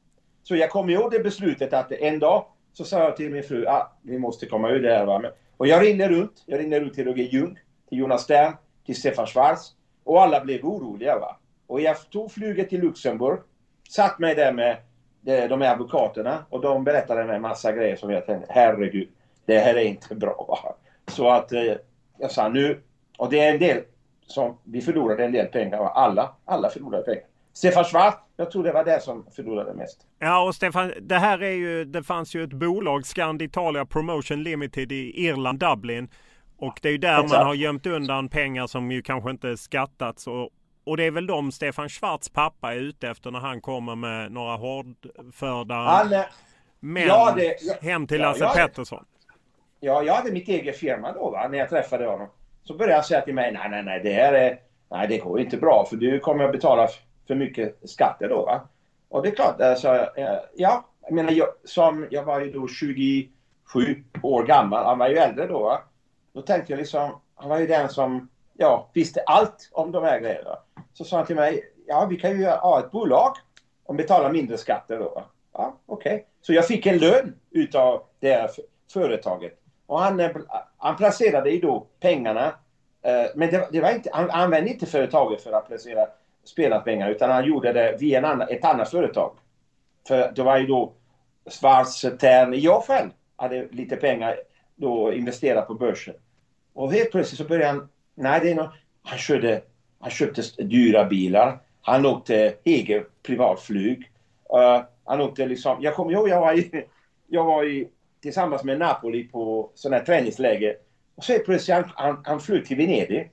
[0.43, 3.65] Så jag kom ihåg det beslutet att en dag så sa jag till min fru,
[3.67, 5.05] ah, vi måste komma ur det här.
[5.05, 5.21] Va?
[5.57, 6.43] Och jag ringde runt.
[6.45, 7.59] Jag ringde runt till Roger Ljung,
[7.89, 8.53] till Jonas Stern,
[8.85, 9.73] till Stefan Schwarz.
[10.03, 11.19] Och alla blev oroliga.
[11.19, 11.37] Va?
[11.67, 13.39] Och jag tog flyget till Luxemburg,
[13.89, 14.77] satt mig där med
[15.21, 19.09] de här advokaterna och de berättade mig en massa grejer som jag tänkte, herregud,
[19.45, 20.45] det här är inte bra.
[20.47, 20.75] Va?
[21.11, 21.75] Så att eh,
[22.17, 22.81] jag sa nu,
[23.17, 23.83] och det är en del
[24.27, 25.77] som vi förlorade en del pengar.
[25.77, 27.23] Alla, alla förlorade pengar.
[27.53, 30.01] Stefan Schwarz, jag tror det var det som förlorade mest.
[30.19, 34.91] Ja och Stefan, det här är ju, det fanns ju ett bolag, Scanditalia Promotion Limited
[34.91, 36.09] i Irland, Dublin.
[36.57, 37.31] Och det är ju där Exakt.
[37.39, 40.27] man har gömt undan pengar som ju kanske inte skattats.
[40.27, 40.49] Och,
[40.83, 44.31] och det är väl de Stefan Schwarz pappa är ute efter när han kommer med
[44.31, 46.09] några hårdförda Han,
[46.79, 48.53] män ja, det- ja, hem till Lasse ja.
[48.55, 49.05] Pettersson.
[49.79, 52.27] Ja, jag hade mitt eget firma då va, när jag träffade honom.
[52.67, 54.59] Så började han säga till mig, nej, nej, nej, det här är,
[54.89, 56.87] nej, det går inte bra för du kommer att betala
[57.27, 58.61] för mycket skatter då va.
[59.09, 60.09] Och det är klart, alltså,
[60.55, 63.29] ja, jag menar, jag, som, jag var ju då 27
[64.23, 65.81] år gammal, han var ju äldre då va.
[66.33, 70.19] Då tänkte jag liksom, han var ju den som, ja, visste allt om de här
[70.19, 70.57] grejerna.
[70.93, 73.31] Så sa han till mig, ja, vi kan ju ha ett bolag
[73.85, 75.23] och betala mindre skatter då va.
[75.53, 76.27] Ja, okej.
[76.41, 78.49] Så jag fick en lön utav det här
[78.93, 79.59] företaget.
[79.87, 80.31] Och han, eh,
[80.77, 82.45] han placerade ju då pengarna.
[83.01, 86.07] eh, Men det, det var inte, han använde inte företaget för att placera
[86.43, 89.35] spelarpengar utan han gjorde det via en annan, ett annat företag.
[90.07, 90.93] För det var ju då
[91.49, 94.35] Schwarztern, jag själv hade lite pengar
[94.75, 96.13] då investerat på börsen.
[96.73, 98.73] Och helt plötsligt så började han, nej det är något,
[99.03, 99.61] han körde,
[99.99, 101.59] han köpte dyra bilar.
[101.81, 104.11] Han åkte eget privatflyg.
[104.53, 106.85] Uh, han åkte liksom, jag kommer ihåg jag var i,
[107.27, 107.87] jag var i,
[108.27, 110.75] tillsammans med Napoli på sån här träningsläger.
[111.15, 113.31] Och så helt plötsligt han, han, han flyr till Venedig.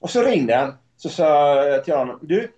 [0.00, 0.74] Och så ringde han.
[0.96, 2.52] Så sa jag till honom, du,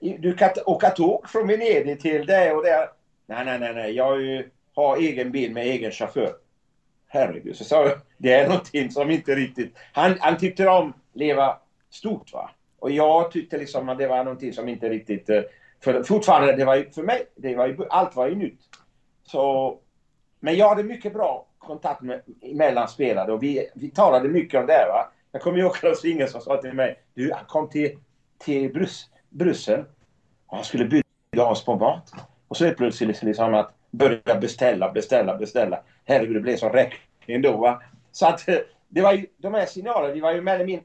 [0.00, 2.88] du kan åka tåg från Venedig till det och det.
[3.26, 3.92] Nej, nej, nej, nej.
[3.92, 4.42] jag
[4.74, 6.34] har egen bil med egen chaufför.
[7.06, 9.76] Herregud, så sa jag, det är någonting som inte riktigt...
[9.92, 11.58] Han, han tyckte om leva
[11.90, 12.50] stort va.
[12.78, 15.30] Och jag tyckte liksom att det var någonting som inte riktigt...
[15.30, 15.42] Eh,
[15.80, 18.60] för fortfarande, det var ju för mig, det var ju, allt var ju nytt.
[19.22, 19.78] Så,
[20.40, 22.22] men jag hade mycket bra kontakt med,
[22.54, 24.86] mellan spelare och vi, vi talade mycket om det.
[24.88, 25.12] Va?
[25.32, 27.98] Jag kommer ihåg Klaus Inge som sa till mig, du han kom till,
[28.38, 29.84] till Brus, Bryssel
[30.46, 32.12] och han skulle bjuda oss på mat.
[32.48, 35.82] Och så helt plötsligt liksom att börja beställa, beställa, beställa.
[36.04, 37.56] Herregud, det blev som räkning då.
[37.56, 37.82] Va?
[38.12, 38.56] Så att eh,
[38.88, 40.84] det var ju, de här signalerna, vi var ju mer eller mindre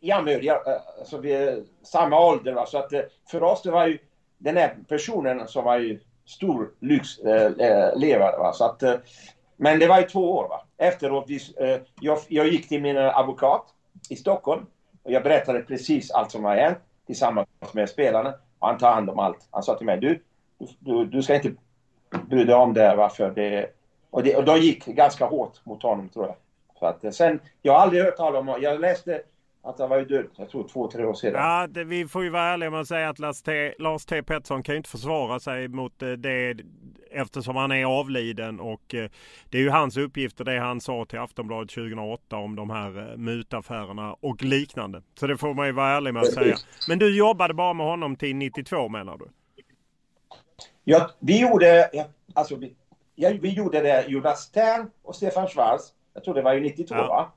[0.00, 2.52] jämnödiga, eh, alltså vi är samma ålder.
[2.52, 2.66] Va?
[2.66, 3.98] Så att eh, för oss, det var ju
[4.38, 8.28] den här personen som var ju stor lyxlevare.
[8.28, 8.52] Eh, eh, va?
[8.52, 8.94] Så att, eh,
[9.56, 10.48] men det var ju två år.
[10.48, 10.62] Va?
[10.78, 11.40] Efteråt, vi,
[12.00, 13.66] jag, jag gick till min advokat
[14.10, 14.66] i Stockholm
[15.02, 18.34] och jag berättade precis allt som har hänt tillsammans med spelarna.
[18.58, 19.48] Och han tar hand om allt.
[19.50, 20.22] Han sa till mig, du,
[20.78, 21.52] du, du ska inte
[22.28, 22.82] bry dig om det.
[22.82, 23.08] här.
[23.08, 23.70] För det
[24.10, 26.36] och, det och de gick ganska hårt mot honom tror jag.
[26.78, 29.22] Så att, sen, jag har aldrig hört talas om, jag läste
[29.66, 31.32] att han var ju död, jag tror två, tre år sedan.
[31.34, 34.22] Ja, det, vi får ju vara ärliga med att säga att Lars T, Lars T
[34.22, 36.56] Pettersson kan ju inte försvara sig mot eh, det
[37.10, 39.10] eftersom han är avliden och eh,
[39.50, 43.16] det är ju hans uppgifter det han sa till Aftonbladet 2008 om de här eh,
[43.16, 45.02] mutaffärerna och liknande.
[45.20, 46.56] Så det får man ju vara ärlig med att säga.
[46.88, 49.24] Men du jobbade bara med honom till 92 menar du?
[50.84, 51.90] Ja, vi gjorde,
[52.34, 52.74] alltså, vi,
[53.14, 55.92] ja, vi gjorde det, Jonas Stern och Stefan Schwarz.
[56.14, 57.06] Jag tror det var ju 92 Ja.
[57.08, 57.32] va?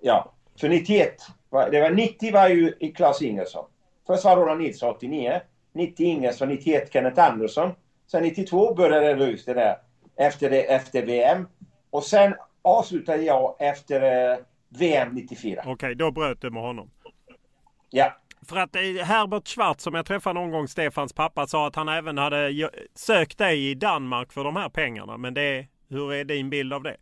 [0.00, 0.32] Ja.
[0.60, 3.64] För 91, var- det var 90 var ju i Claes Ingesson.
[4.06, 5.40] Först var Roland Nilsson 89,
[5.72, 7.70] 90 Ingesson, 91 Kenneth Andersson.
[8.10, 9.76] Sen 92 började det ut det där
[10.16, 11.48] efter, det, efter VM.
[11.90, 14.38] Och sen avslutade jag efter eh,
[14.68, 15.62] VM 94.
[15.66, 16.90] Okej, då bröt du med honom.
[17.90, 18.16] Ja.
[18.48, 21.88] För att eh, Herbert Schwarz som jag träffade någon gång, Stefans pappa, sa att han
[21.88, 25.16] även hade sökt dig i Danmark för de här pengarna.
[25.16, 26.96] Men det, hur är din bild av det?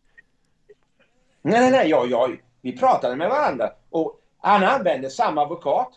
[1.42, 1.90] Nej, nej, nej.
[1.90, 3.70] Jag, jag, vi pratade med varandra.
[3.90, 5.92] Och han använde samma advokat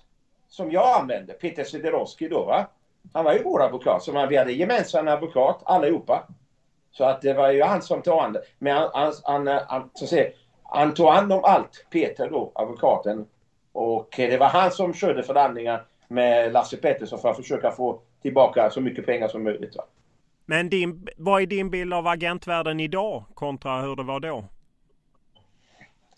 [0.47, 1.34] som jag använde.
[1.34, 2.66] Peter Sederowski då va.
[3.14, 4.04] Han var ju vår advokat.
[4.04, 6.28] Så vi hade gemensam advokat allihopa.
[6.91, 10.04] Så att det var ju han som tog hand Men han, han, han, han, så
[10.04, 10.32] att säga,
[10.64, 11.86] han tog hand om allt.
[11.89, 13.26] Peter då, advokaten.
[13.72, 18.70] Och det var han som körde förhandlingar med Lasse Pettersson för att försöka få tillbaka
[18.70, 19.76] så mycket pengar som möjligt.
[19.76, 19.84] Va?
[20.45, 24.43] Men din, vad är din bild av agentvärlden idag kontra hur det var då?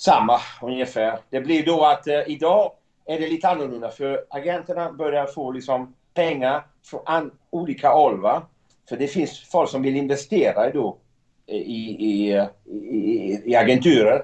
[0.03, 1.19] Samma ungefär.
[1.29, 2.71] Det blir då att eh, idag
[3.05, 8.21] är det lite annorlunda för agenterna börjar få liksom pengar från olika håll.
[8.21, 8.43] Va?
[8.89, 10.97] För det finns folk som vill investera då
[11.47, 12.33] i, i,
[12.65, 14.21] i, i agenturer.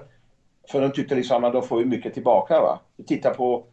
[0.70, 2.60] För de tyckte liksom att de får mycket tillbaka.
[2.60, 2.80] Va?
[2.96, 3.64] Vi tittar på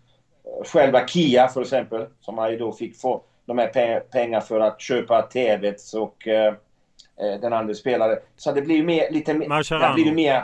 [0.45, 4.41] eh, själva Kia för exempel som man ju då fick få de här pe- pengar
[4.41, 6.53] för att köpa Tevez och eh,
[7.21, 8.19] eh, den andra spelare.
[8.35, 9.47] Så det blir mer, lite mer...
[9.47, 9.95] Mascherano.
[9.95, 10.41] Det blir mer...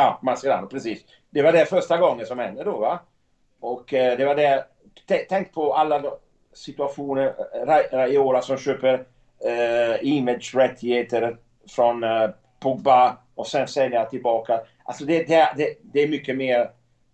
[0.00, 1.04] Ja, Mascherano, precis.
[1.30, 2.98] Det var det första gången som hände då va.
[3.60, 4.64] Och eh, det var det...
[5.28, 6.02] Tänk på alla
[6.52, 8.94] situationer, eh, Raiola som köper
[9.44, 11.36] eh, image-rättigheter
[11.68, 12.30] från eh,
[12.60, 14.60] Pogba och sen säljer tillbaka.
[14.84, 16.60] Alltså det, det, det, är mycket mer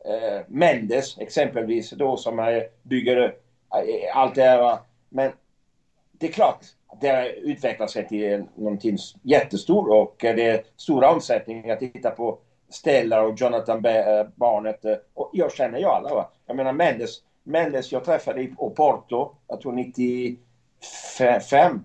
[0.04, 4.78] eh, Mendes exempelvis då som eh, bygger eh, allt det här va,
[5.08, 5.32] Men
[6.12, 6.60] det är klart,
[7.00, 11.68] det har utvecklat sig till någonting jättestort och eh, det är stora omsättningar.
[11.68, 14.84] Jag tittar på Stellar och Jonathan eh, barnet.
[14.84, 16.14] Eh, och jag känner ju alla.
[16.14, 16.30] Va?
[16.46, 21.84] Jag menar Mendes, Mendes jag träffade i Porto, jag tror 95.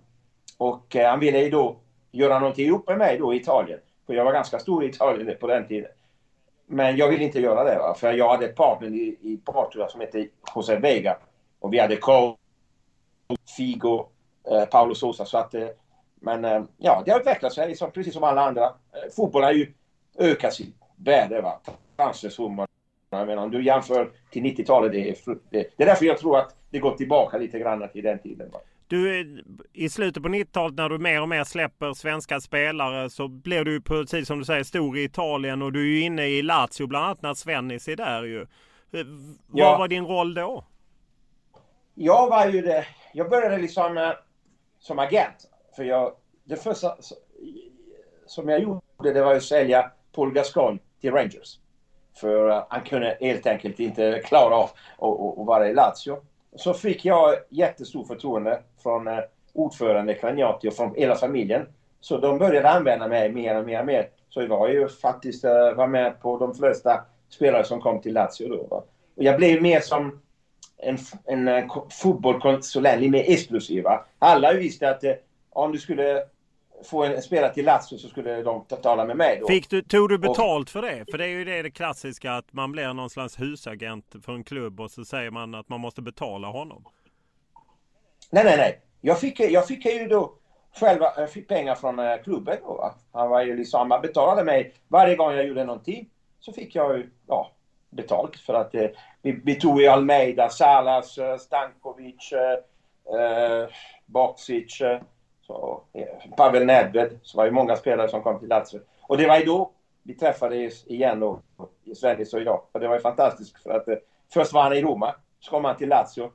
[0.57, 1.75] Och eh, han ville ju då
[2.11, 3.79] göra någonting ihop med mig då i Italien.
[4.05, 5.91] För jag var ganska stor i Italien på den tiden.
[6.65, 7.77] Men jag ville inte göra det.
[7.77, 7.95] Va?
[7.97, 11.17] För jag hade ett partner i, i Portugal som hette José Vega.
[11.59, 12.35] Och vi hade Cole,
[13.57, 14.05] Figo,
[14.51, 15.25] eh, Paulo Sosa.
[15.25, 15.67] Så att, eh,
[16.15, 18.63] men eh, ja, det har utvecklat sig liksom, precis som alla andra.
[18.63, 19.73] Eh, fotboll har ju
[20.21, 21.41] ökat sitt värde.
[21.41, 21.61] Va?
[21.95, 22.67] Transfersummor.
[23.09, 25.15] Jag menar, om du jämför till 90-talet, det är,
[25.49, 28.49] det, det är därför jag tror att det går tillbaka lite grann till den tiden.
[28.51, 28.59] Va?
[28.87, 29.43] Du,
[29.73, 33.81] I slutet på 90-talet när du mer och mer släpper svenska spelare så blir du
[33.81, 37.05] precis som du säger stor i Italien och du är ju inne i Lazio bland
[37.05, 38.47] annat när Svennis är där ju.
[38.91, 39.05] Vad
[39.53, 39.77] ja.
[39.77, 40.65] var din roll då?
[41.93, 42.85] Jag var ju det.
[43.13, 44.11] Jag började liksom uh,
[44.79, 45.49] som agent.
[45.75, 46.13] För jag,
[46.43, 46.97] det första
[48.25, 51.59] som jag gjorde det var att sälja Paul Gascoigne till Rangers.
[52.15, 56.17] För eh, han kunde helt enkelt inte klara av att vara i Lazio
[56.55, 59.19] så fick jag jättestort förtroende från eh,
[59.53, 61.65] ordförande Craniati och från hela familjen.
[61.99, 64.09] Så de började använda mig mer och mer och mer.
[64.29, 68.13] Så jag var ju faktiskt eh, var med på de flesta spelare som kom till
[68.13, 68.67] Lazio då.
[68.69, 68.83] Va?
[69.15, 70.21] Och jag blev mer som
[70.77, 71.69] en, en,
[72.01, 73.85] fotbollskonsulent, lite mer exklusiv.
[74.19, 75.13] Alla visste att eh,
[75.49, 76.23] om du skulle
[76.83, 79.37] få en spelare till Lazio så skulle de tala med mig.
[79.41, 79.47] Då.
[79.47, 81.05] Fick du, tog du betalt för det?
[81.11, 84.43] För det är ju det, det klassiska att man blir någon slags husagent för en
[84.43, 86.85] klubb och så säger man att man måste betala honom.
[88.29, 88.81] Nej, nej, nej.
[89.01, 90.33] Jag fick, jag fick ju då
[90.79, 92.57] själva jag fick pengar från eh, klubben.
[92.61, 92.95] Då, va?
[93.11, 96.09] Han var ju liksom, han betalade mig varje gång jag gjorde någonting.
[96.39, 97.51] Så fick jag ju, ja,
[97.89, 98.87] betalt för att eh,
[99.21, 103.67] vi, vi tog ju Almeida, Salas, eh, Stankovic, eh, eh
[104.05, 105.01] Boxic, eh,
[105.51, 105.81] så,
[106.37, 108.79] Pavel Nedved, så var det många spelare som kom till Lazio.
[109.01, 109.71] Och det var ju då
[110.03, 111.39] vi träffades igen då,
[111.83, 112.61] i Sverige så idag.
[112.71, 113.95] Och det var ju fantastiskt för att eh,
[114.33, 116.31] först var han i Roma, så kom han till Lazio.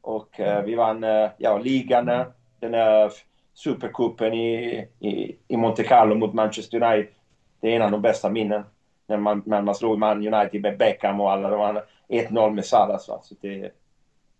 [0.00, 2.26] Och eh, vi vann eh, ja, ligan, eh,
[2.60, 3.12] den här
[3.54, 7.12] supercupen i, i, i Monte Carlo mot Manchester United.
[7.60, 8.62] Det är en av de bästa minnen.
[9.06, 11.50] När man, när man slog Man United med Beckham och alla.
[11.50, 11.82] de andra.
[12.08, 13.04] 1-0 med Salas.
[13.04, 13.72] Så det,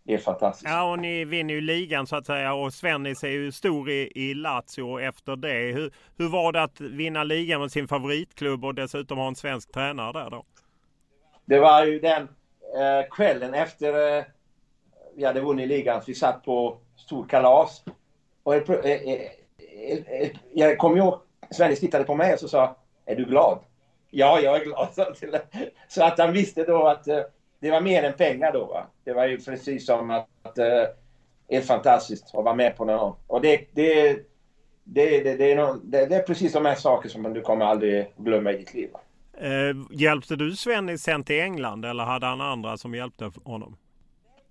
[0.07, 0.71] det är fantastiskt.
[0.71, 4.13] Ja, och ni vinner ju ligan så att säga och Svennis är ju stor i,
[4.15, 5.73] i Lazio efter det.
[5.73, 9.73] Hur, hur var det att vinna ligan med sin favoritklubb och dessutom ha en svensk
[9.73, 10.45] tränare där då?
[11.45, 14.25] Det var ju den eh, kvällen efter eh,
[15.17, 16.03] vi hade vunnit ligan.
[16.07, 17.85] Vi satt på stor kalas.
[18.43, 19.11] Och eh, eh,
[20.21, 22.77] eh, jag kommer ihåg, Svennis tittade på mig och så sa
[23.07, 23.59] Är du glad?
[24.11, 24.89] Ja, jag är glad.
[25.89, 27.09] Så att han visste då att
[27.61, 28.65] det var mer än pengar då.
[28.65, 28.87] Va?
[29.05, 30.29] Det var ju precis som att...
[30.43, 30.65] att uh,
[31.49, 33.17] är fantastiskt att vara med på någon.
[33.27, 34.13] Och det, det,
[34.85, 37.65] det, det, det, är någon, det, det, är precis de här sakerna som du kommer
[37.65, 38.91] aldrig glömma i ditt liv.
[39.39, 43.77] Eh, hjälpte du Sven sen till England eller hade han andra som hjälpte honom?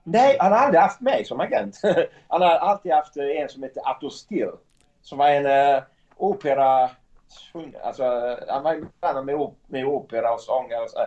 [0.04, 1.82] Nej, han har aldrig haft mig som agent.
[2.28, 4.52] han har alltid haft en som heter Atto Still.
[5.02, 5.84] Som var en uh,
[6.18, 6.90] opera...
[7.84, 8.04] Alltså,
[8.48, 11.00] han var med, med opera och sånger och så.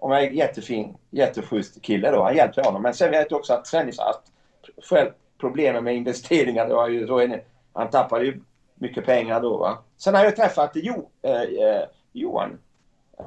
[0.00, 2.22] Och är en jättefin, jätteschysst kille då.
[2.22, 2.82] Han hjälpte honom.
[2.82, 4.32] Men sen vet jag också att Svennis har haft
[4.90, 6.68] själv problem med investeringar.
[6.68, 7.40] Det var ju så en,
[7.72, 8.40] han tappade ju
[8.74, 9.56] mycket pengar då.
[9.56, 9.78] Va?
[9.96, 11.82] Sen har jag träffat jo, eh, eh
[12.12, 12.58] Johan,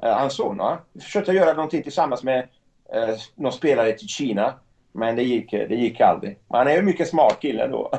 [0.02, 0.58] eh, hans son.
[0.58, 0.80] Va?
[0.94, 2.48] Vi försökte göra någonting tillsammans med
[2.94, 4.54] eh, någon spelare till Kina.
[4.96, 6.38] Men det gick, det gick aldrig.
[6.50, 7.92] Han är ju mycket smart kille då.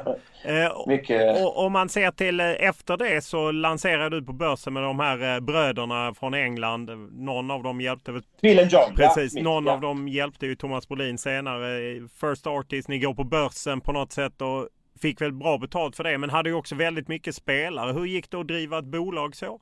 [0.45, 1.45] Eh, mycket...
[1.45, 5.01] och, om man ser till eh, efter det så lanserade du på börsen med de
[5.01, 6.91] här eh, bröderna från England.
[7.13, 8.23] Någon av dem hjälpte väl...
[8.41, 8.95] Bill and John.
[8.97, 9.35] Precis.
[9.35, 9.73] Ja, Någon ja.
[9.73, 12.01] av dem hjälpte ju Thomas Brolin senare.
[12.21, 14.69] First Artist, ni går på börsen på något sätt och
[15.01, 16.19] fick väl bra betalt för det.
[16.19, 17.93] Men hade ju också väldigt mycket spelare.
[17.93, 19.61] Hur gick det att driva ett bolag så?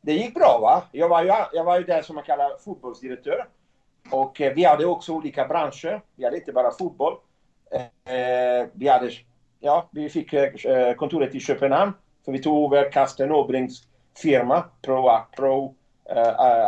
[0.00, 0.82] Det gick bra va.
[0.92, 3.46] Jag var ju, jag var ju den som man kallar fotbollsdirektör.
[4.10, 6.02] Och eh, vi hade också olika branscher.
[6.16, 7.14] Vi hade inte bara fotboll.
[7.70, 9.10] Eh, eh, vi, hade,
[9.60, 10.34] ja, vi fick
[10.96, 11.92] kontoret i Köpenhamn.
[12.24, 13.82] För vi tog över Carsten Åbrings
[14.22, 15.74] firma, Pro, Pro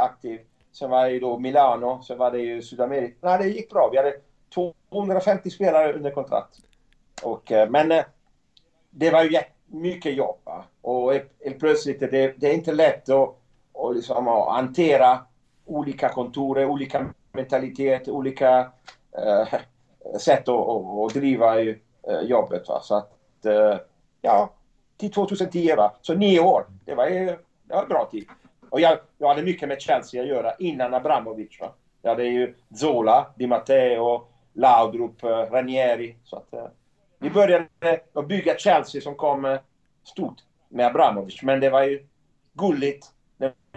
[0.01, 0.41] Aktiv.
[0.73, 3.17] Sen var det då Milano, sen var det ju Sydamerika.
[3.21, 3.89] Nej, det gick bra.
[3.93, 4.15] Vi hade
[4.93, 6.59] 250 spelare under kontrakt.
[7.23, 7.89] Och, men
[8.91, 10.37] det var ju mycket jobb.
[10.45, 10.65] Va?
[10.81, 11.13] Och
[11.45, 13.29] helt plötsligt, det, det är inte lätt att,
[13.75, 15.19] att, liksom, att hantera
[15.67, 17.07] olika kontor, olika
[17.37, 18.59] mentalitet, olika
[19.19, 19.59] eh,
[20.19, 22.69] sätt att, att, att driva eh, jobbet.
[22.69, 22.81] Va?
[22.83, 23.77] Så att, eh,
[24.23, 24.51] ja,
[24.97, 25.93] till 2010 va.
[26.03, 26.67] Så nio år.
[26.85, 27.27] Det var ju
[27.63, 28.29] det var en bra tid.
[28.71, 31.61] Och jag, jag hade mycket med Chelsea att göra innan Abramovic.
[31.61, 31.73] Va?
[32.03, 36.17] Jag hade ju Zola, Di Matteo, Laudrup, Ranieri.
[36.25, 36.73] Så att,
[37.19, 37.67] vi började
[38.13, 39.59] att bygga Chelsea som kom
[40.05, 40.37] stort
[40.69, 41.43] med Abramovic.
[41.43, 42.07] Men det var ju
[42.53, 43.13] gulligt.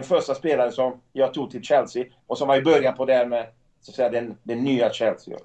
[0.02, 3.46] Första spelaren som jag tog till Chelsea och som var i början på det med
[3.80, 5.36] så att säga, den, den nya Chelsea.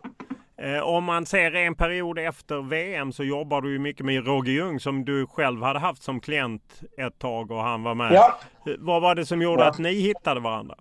[0.58, 4.54] Eh, om man ser en period efter VM så jobbar du ju mycket med Roger
[4.54, 8.14] Ljung som du själv hade haft som klient ett tag och han var med.
[8.14, 8.40] Ja.
[8.80, 9.70] Vad var det som gjorde Ja.
[9.70, 10.76] att ni hittade varandra?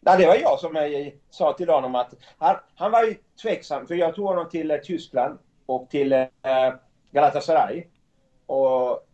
[0.00, 0.84] Ja, det var jag som eh,
[1.30, 4.76] sa till honom att han, han var ju tveksam för jag tog honom till eh,
[4.76, 6.26] Tyskland och till
[7.12, 7.84] Galatasaray.
[8.46, 9.07] Och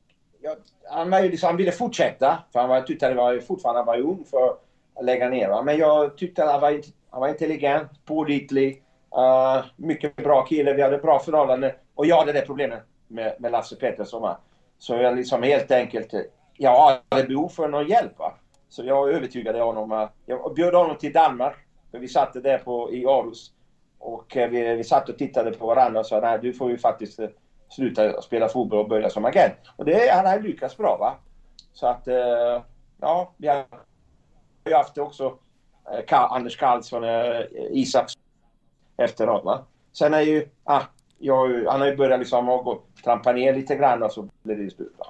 [0.44, 0.56] jag,
[0.90, 3.86] han, var ju liksom, han ville fortsätta för han var, tyckte det var fortfarande han
[3.86, 4.56] var ung för
[4.94, 5.48] att lägga ner.
[5.48, 5.62] Va?
[5.62, 6.80] Men jag tyckte att han var,
[7.10, 8.82] han var intelligent, pålitlig,
[9.16, 10.72] uh, mycket bra kille.
[10.72, 11.72] Vi hade bra förhållanden.
[11.94, 14.22] Och jag hade det problemet med, med Lasse Pettersson.
[14.22, 14.38] Va?
[14.78, 16.14] Så jag liksom helt enkelt,
[16.56, 18.18] jag hade behov för någon hjälp.
[18.18, 18.34] Va?
[18.68, 19.92] Så jag övertygade honom.
[19.92, 21.56] Uh, Jag bjöd honom till Danmark.
[21.90, 23.52] För vi satt där på, i Aarhus.
[23.98, 26.78] Och uh, vi, vi satt och tittade på varandra och sa nej du får ju
[26.78, 27.20] faktiskt
[27.74, 29.54] sluta spela fotboll och börja som agent.
[29.76, 31.16] Och det han har lyckats bra va.
[31.72, 32.62] Så att eh,
[33.00, 33.64] ja, vi har
[34.66, 35.38] ju haft också
[36.08, 38.12] eh, Anders Karlsson, eh, Isak
[38.96, 39.66] efteråt va.
[39.92, 40.82] Sen är ju, ah,
[41.18, 44.70] jag, han har ju börjat liksom gå, trampa ner lite grann och så blir det
[44.70, 45.06] slut va.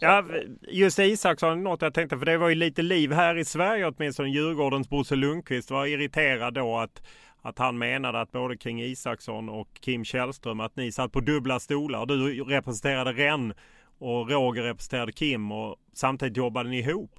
[0.00, 0.24] Ja,
[0.68, 4.28] just Isaksson, något jag tänkte, för det var ju lite liv här i Sverige åtminstone.
[4.28, 7.02] Djurgårdens Bosse Lundqvist var irriterad då att,
[7.42, 11.60] att han menade att både kring Isaksson och Kim Källström att ni satt på dubbla
[11.60, 12.06] stolar.
[12.06, 13.54] Du representerade Renn
[13.98, 17.10] och Roger representerade Kim och samtidigt jobbade ni ihop.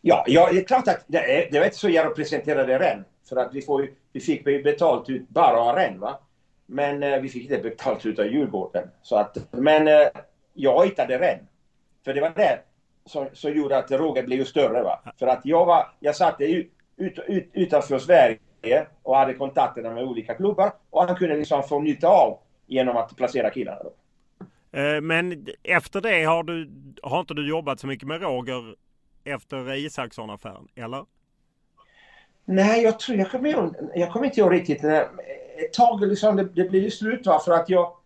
[0.00, 3.06] Ja, ja, det är klart att det, det var inte så jag representerade Rennes.
[3.28, 6.18] För att vi, får ju, vi fick ju betalt ut bara av Rennes va.
[6.66, 8.88] Men eh, vi fick inte betalt ut av Djurgården.
[9.02, 10.08] Så att, men eh,
[10.54, 11.48] jag hittade Rennes.
[12.04, 12.58] För det var det
[13.06, 15.02] som, som gjorde att Roger blev ju större va.
[15.18, 16.40] För att jag var, jag satt
[16.96, 20.72] ut, ut, ut, utanför Sverige och hade kontakterna med olika klubbar.
[20.90, 23.92] Och han kunde liksom få nytta av genom att placera killarna då.
[24.78, 26.70] Eh, Men efter det har, du,
[27.02, 28.74] har inte du jobbat så mycket med Roger
[29.24, 31.04] efter Isaksson-affären, eller?
[32.44, 34.82] Nej, jag tror, jag kommer, ihåg, jag kommer inte ihåg riktigt.
[34.82, 35.08] när-
[35.56, 37.96] Ett tag liksom, det, det blev ju slut va, för att jag...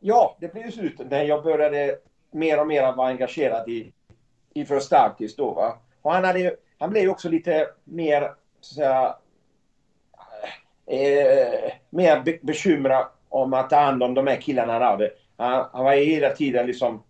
[0.00, 1.96] Ja, det blev ju slut när jag började
[2.30, 3.92] mer och mer vara engagerad i,
[4.54, 5.78] i för Starkis då va.
[6.02, 8.20] Och han, hade, ju- han blev ju också lite mer,
[8.60, 9.16] så att säga,
[10.86, 15.10] eh, mer be, bekymrad om att ta hand om de här killarna han hade.
[15.36, 17.02] Han, han var ju hela tiden liksom...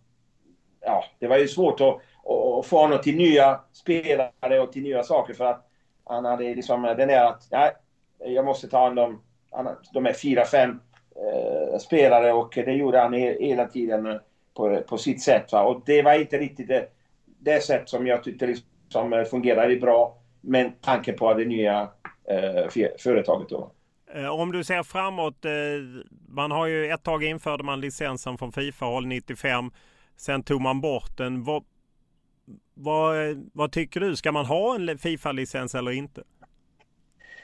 [0.80, 5.02] Ja, det var ju svårt att, att få honom till nya spelare och till nya
[5.02, 5.68] saker för att
[6.04, 7.70] han hade liksom den där att nej,
[8.18, 9.22] jag måste ta hand om
[9.92, 10.80] de här fyra, fem
[11.16, 14.20] eh, spelare och det gjorde han hela tiden
[14.54, 15.52] på, på sitt sätt.
[15.52, 15.62] Va?
[15.62, 16.88] Och det var inte riktigt det,
[17.24, 21.88] det sätt som jag tyckte liksom eh, fungerade bra med tanke på det nya
[22.30, 23.72] eh, företaget då.
[24.14, 25.44] Eh, Om du ser framåt,
[26.28, 29.70] man har ju ett tag införde man licensen från Fifa-håll 95.
[30.16, 31.44] Sen tog man bort den.
[31.44, 31.64] Vad,
[32.74, 33.16] vad,
[33.52, 34.16] vad tycker du?
[34.16, 36.22] Ska man ha en Fifa-licens eller inte?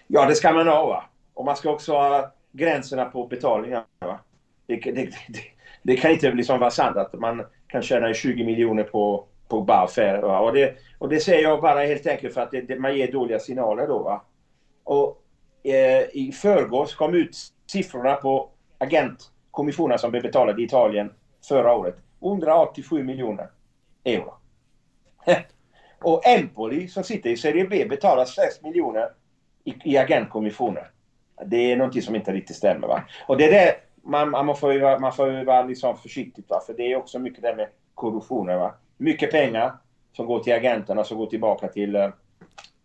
[0.07, 0.87] Ja, det ska man ha.
[0.87, 1.05] Va?
[1.35, 3.85] Och man ska också ha gränserna på betalningar.
[3.99, 4.21] Va?
[4.67, 5.41] Det, det, det,
[5.83, 9.79] det kan inte liksom vara sant att man kan tjäna 20 miljoner på, på bara
[9.79, 10.23] affärer.
[10.23, 13.13] Och, det, och det säger jag bara helt enkelt för att det, det, man ger
[13.13, 13.99] dåliga signaler då.
[13.99, 14.25] Va?
[14.85, 15.23] Och
[15.63, 17.37] eh, i förrgår kom ut
[17.67, 21.13] siffrorna på agentkommissionen som blev betalade i Italien
[21.49, 21.97] förra året.
[22.23, 23.49] 187 miljoner
[24.05, 24.35] euro.
[26.03, 29.09] och Empoli som sitter i Serie B betalar 6 miljoner
[29.65, 30.85] i, i agentkommissionen.
[31.47, 32.89] Det är någonting som inte riktigt stämmer.
[32.89, 33.05] Va?
[33.27, 36.45] Och det är det man, man får ju vara, man får ju vara liksom försiktig.
[36.49, 36.61] Va?
[36.67, 38.59] För det är också mycket det med korruptionen.
[38.59, 38.75] Va?
[38.97, 39.73] Mycket pengar
[40.13, 42.09] som går till agenterna som går tillbaka till, eh,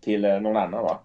[0.04, 0.84] till eh, någon annan.
[0.84, 1.00] Va?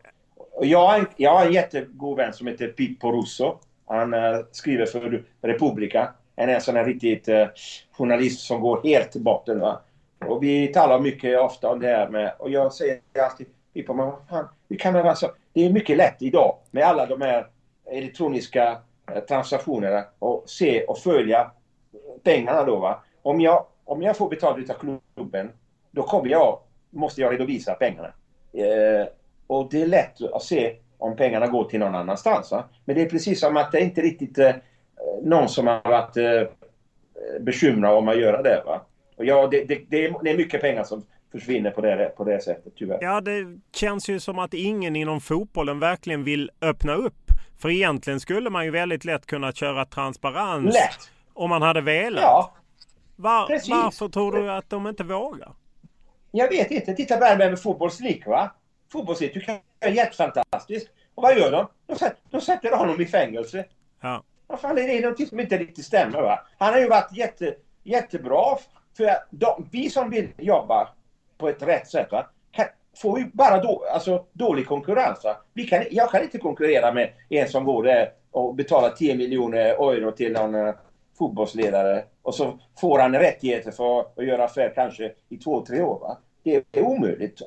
[0.53, 3.59] Och jag, har en, jag har en jättegod vän som heter Pippo Russo.
[3.87, 6.13] Han eh, skriver för Republica.
[6.37, 7.47] Han är en sån här riktigt eh,
[7.93, 9.61] journalist som går helt till botten.
[9.61, 9.81] Va?
[10.27, 12.35] Och vi talar mycket ofta om det här med...
[12.39, 15.31] Och jag säger alltid Pippo, men vad fan, det kan vara så.
[15.53, 17.47] Det är mycket lätt idag med alla de här
[17.91, 18.79] elektroniska
[19.13, 21.51] eh, transaktionerna och se och följa
[22.23, 23.03] pengarna då va.
[23.23, 25.51] Om jag, om jag får betalt av klubben,
[25.91, 26.59] då kommer jag,
[26.91, 28.09] måste jag redovisa pengarna.
[28.53, 29.07] Eh,
[29.47, 32.51] och det är lätt att se om pengarna går till någon annanstans.
[32.51, 32.65] Va?
[32.85, 34.55] Men det är precis som att det är inte riktigt eh,
[35.23, 36.49] någon som har varit eh,
[37.41, 38.63] bekymrad om att göra det.
[38.67, 38.81] Va?
[39.17, 42.25] Och ja, det, det, det, är, det är mycket pengar som försvinner på det, på
[42.25, 42.99] det sättet tyvärr.
[43.01, 47.33] Ja, det känns ju som att ingen inom fotbollen verkligen vill öppna upp.
[47.59, 50.75] För egentligen skulle man ju väldigt lätt kunna köra transparens.
[50.75, 51.11] Lätt.
[51.35, 52.23] Om man hade velat.
[52.23, 52.55] Ja,
[53.17, 53.71] Var, precis.
[53.71, 55.53] varför tror du att de inte vågar?
[56.31, 56.95] Jag vet inte.
[56.95, 58.51] Titta bara med Fotbolls League va.
[58.93, 60.91] Fotbolls League tycker jag är jättefantastiskt.
[61.15, 61.67] Och vad gör de?
[61.87, 63.65] De sätter, de sätter honom i fängelse.
[64.01, 64.23] Ja.
[64.47, 66.41] Vad fan, det är något som inte riktigt stämmer va?
[66.59, 68.57] Han har ju varit jätte, jättebra.
[68.97, 70.89] För de, vi som vill jobba
[71.39, 72.27] på ett rätt sätt va?
[72.51, 72.67] Kan,
[73.03, 75.25] får vi bara då, alltså, dålig konkurrens.
[75.25, 75.37] Va?
[75.55, 79.59] Vi kan, jag kan inte konkurrera med en som går där och betalar 10 miljoner
[79.59, 80.75] euro till någon uh,
[81.19, 86.01] fotbollsledare och så får han rättigheter för att göra affär kanske i två, tre år.
[86.01, 86.19] Va?
[86.43, 87.43] Det är omöjligt.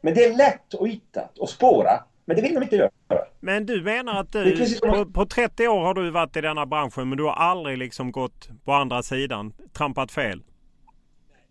[0.00, 2.04] Men det är lätt att hitta och spåra.
[2.24, 2.90] Men det vill de inte göra.
[3.40, 7.08] Men du menar att du, på, på 30 år har du varit i denna branschen
[7.08, 10.42] men du har aldrig liksom gått på andra sidan, trampat fel?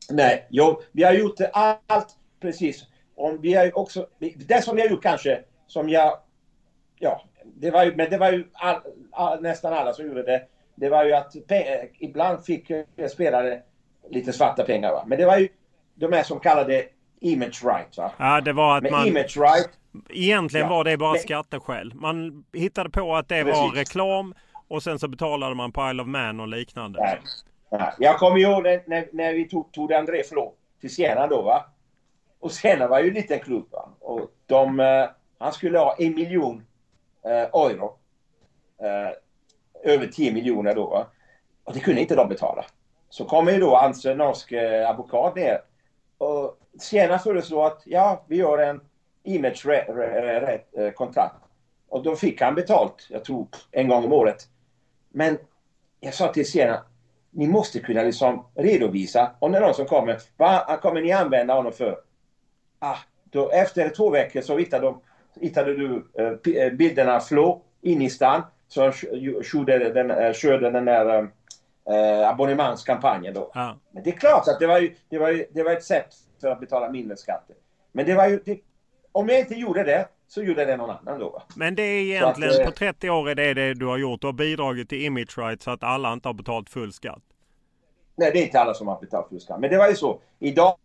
[0.10, 2.08] Nej, jo, vi har gjort allt
[2.42, 2.84] precis.
[3.16, 4.08] Om vi har också,
[4.48, 6.18] det som har gjort kanske, som jag...
[7.00, 10.48] Ja, det var ju, men det var ju all, all, nästan alla som gjorde det.
[10.82, 11.34] Det var ju att
[12.00, 12.72] ibland fick
[13.12, 13.62] spelare
[14.10, 14.92] lite svarta pengar.
[14.92, 15.04] Va?
[15.08, 15.48] Men det var ju
[15.96, 16.84] de här som kallade
[17.20, 17.98] image right.
[17.98, 18.12] Va?
[18.18, 19.08] Ja, det var att Med man...
[19.08, 19.70] image right.
[20.10, 21.94] Egentligen Ja, var det bara men- skatteskäl.
[21.96, 23.78] Man hittade på att det var Precis.
[23.78, 24.34] reklam
[24.68, 27.00] och sen så betalade man på Isle of Man och liknande.
[27.00, 27.20] Nej.
[27.72, 27.94] Nej.
[28.00, 31.66] Jag kommer ihåg när, när, när vi tog, tog André Flo till Siena då va.
[32.40, 33.90] Och Siena var ju en liten klubb va.
[34.00, 35.06] Och de, eh,
[35.40, 36.66] han skulle ha en miljon
[37.26, 37.98] eh, euro.
[38.84, 39.12] Eh,
[39.84, 41.08] över 10 miljoner då.
[41.64, 42.66] Och det kunde inte de betala.
[43.10, 45.62] Så kommer ju då hans norske eh, advokat ner.
[46.18, 48.82] Och Siena föreslår att ja, vi gör en
[49.24, 51.36] image re, re, re, re, eh, kontrakt.
[51.90, 54.48] Och då fick han betalt, jag tror en gång om året.
[55.10, 55.38] Men
[56.00, 56.84] jag sa till Siena,
[57.30, 60.20] ni måste kunna liksom redovisa om det är någon som kommer.
[60.38, 61.98] Vad ah, kommer ni använda honom för?
[62.80, 65.02] Ah, då, efter två veckor så hittade, de,
[65.40, 68.42] hittade du eh, eh bilderna Flå, Flo in i stan.
[68.72, 71.28] Så han kö- körde den, eh, körde den där
[71.89, 73.51] eh, abonnemangskampanjen då.
[73.53, 73.78] Ja.
[73.91, 76.13] Men det är klart att det var, ju, det, var ju, det var ett sätt
[76.41, 77.55] för att betala mindre skatter.
[77.91, 78.41] Men det var ju...
[78.45, 78.59] Det,
[79.11, 81.43] om jag inte gjorde det så gjorde det någon annan då.
[81.55, 83.97] Men det är Så att, egentligen eh, på 30 år är det det du har
[83.97, 84.22] gjort.
[84.22, 87.24] Du har bidragit till image rights så att alla inte har betalt full skatt.
[88.15, 89.59] Nej, det är inte alla som har betalt full skatt.
[89.59, 90.22] Men det var ju så.
[90.39, 90.76] Idag,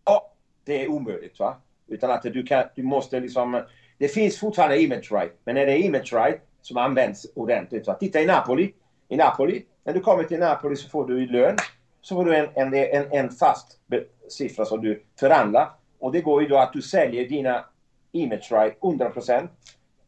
[0.65, 1.55] det är omöjligt va.
[1.87, 3.63] Utan att du kan, du måste liksom...
[3.97, 5.33] Det finns fortfarande image right.
[5.43, 7.87] Men när det är image right som används ordentligt.
[7.87, 7.93] Va?
[7.93, 8.73] Titta i Napoli.
[9.07, 11.55] I Napoli, när du kommer till Napoli så får du i lön.
[12.01, 13.79] Så får du en, en, en, en fast
[14.29, 15.69] siffra som du förhandlar.
[15.99, 17.65] Och det går ju då att du säljer dina
[18.11, 19.47] image right 100%.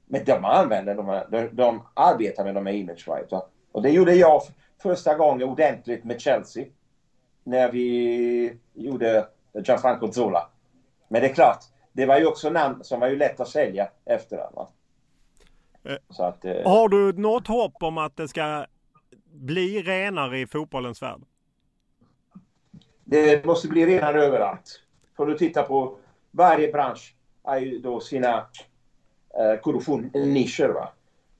[0.06, 3.32] Men de använder de, här- de, de arbetar med de här image right.
[3.32, 3.46] Va?
[3.72, 4.42] Och det gjorde jag
[4.82, 6.66] första gången ordentligt med Chelsea.
[7.44, 10.50] När vi gjorde Gianfranco Zola.
[11.08, 11.60] Men det är klart,
[11.94, 14.38] det var ju också namn som var ju lätt att sälja efter.
[14.38, 14.70] Va?
[16.10, 18.66] Så att, eh, Har du något hopp om att det ska
[19.34, 21.22] bli renare i fotbollens värld?
[23.10, 24.82] det måste bli renare överallt.
[25.18, 25.98] Får du titta på
[26.32, 28.46] varje bransch har ju då sina
[29.40, 30.68] eh, korruptionnischer.
[30.68, 30.90] Va?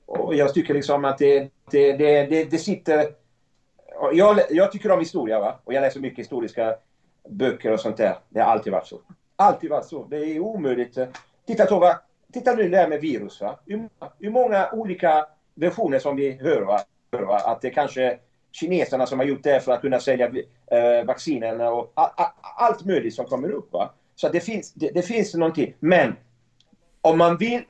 [0.06, 3.06] Och jag tycker liksom att det, det, det, det, det sitter...
[4.12, 5.58] Jag, jag tycker om historia va?
[5.64, 6.76] och jag läser mycket historiska
[7.28, 8.18] böcker och sånt där.
[8.28, 9.00] Det har alltid varit så.
[9.36, 10.04] Alltid varit så.
[10.04, 10.98] Det är omöjligt.
[11.46, 11.98] Titta Tova,
[12.32, 13.40] titta nu det här med virus.
[13.40, 13.58] Va?
[13.66, 16.80] Hur, hur många olika versioner som vi hör, va?
[17.12, 17.38] hör va?
[17.38, 18.18] att det kanske är
[18.52, 22.84] kineserna som har gjort det för att kunna sälja eh, vaccinerna och a, a, allt
[22.84, 23.72] möjligt som kommer upp.
[23.72, 23.90] Va?
[24.14, 25.74] Så det, finns, det, det finns någonting.
[25.78, 26.16] Men
[27.00, 27.62] om man vill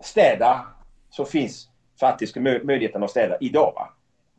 [0.00, 0.66] städa
[1.10, 1.68] så finns
[2.00, 3.72] faktiskt mö- möjligheten att städa idag.
[3.76, 3.88] Va?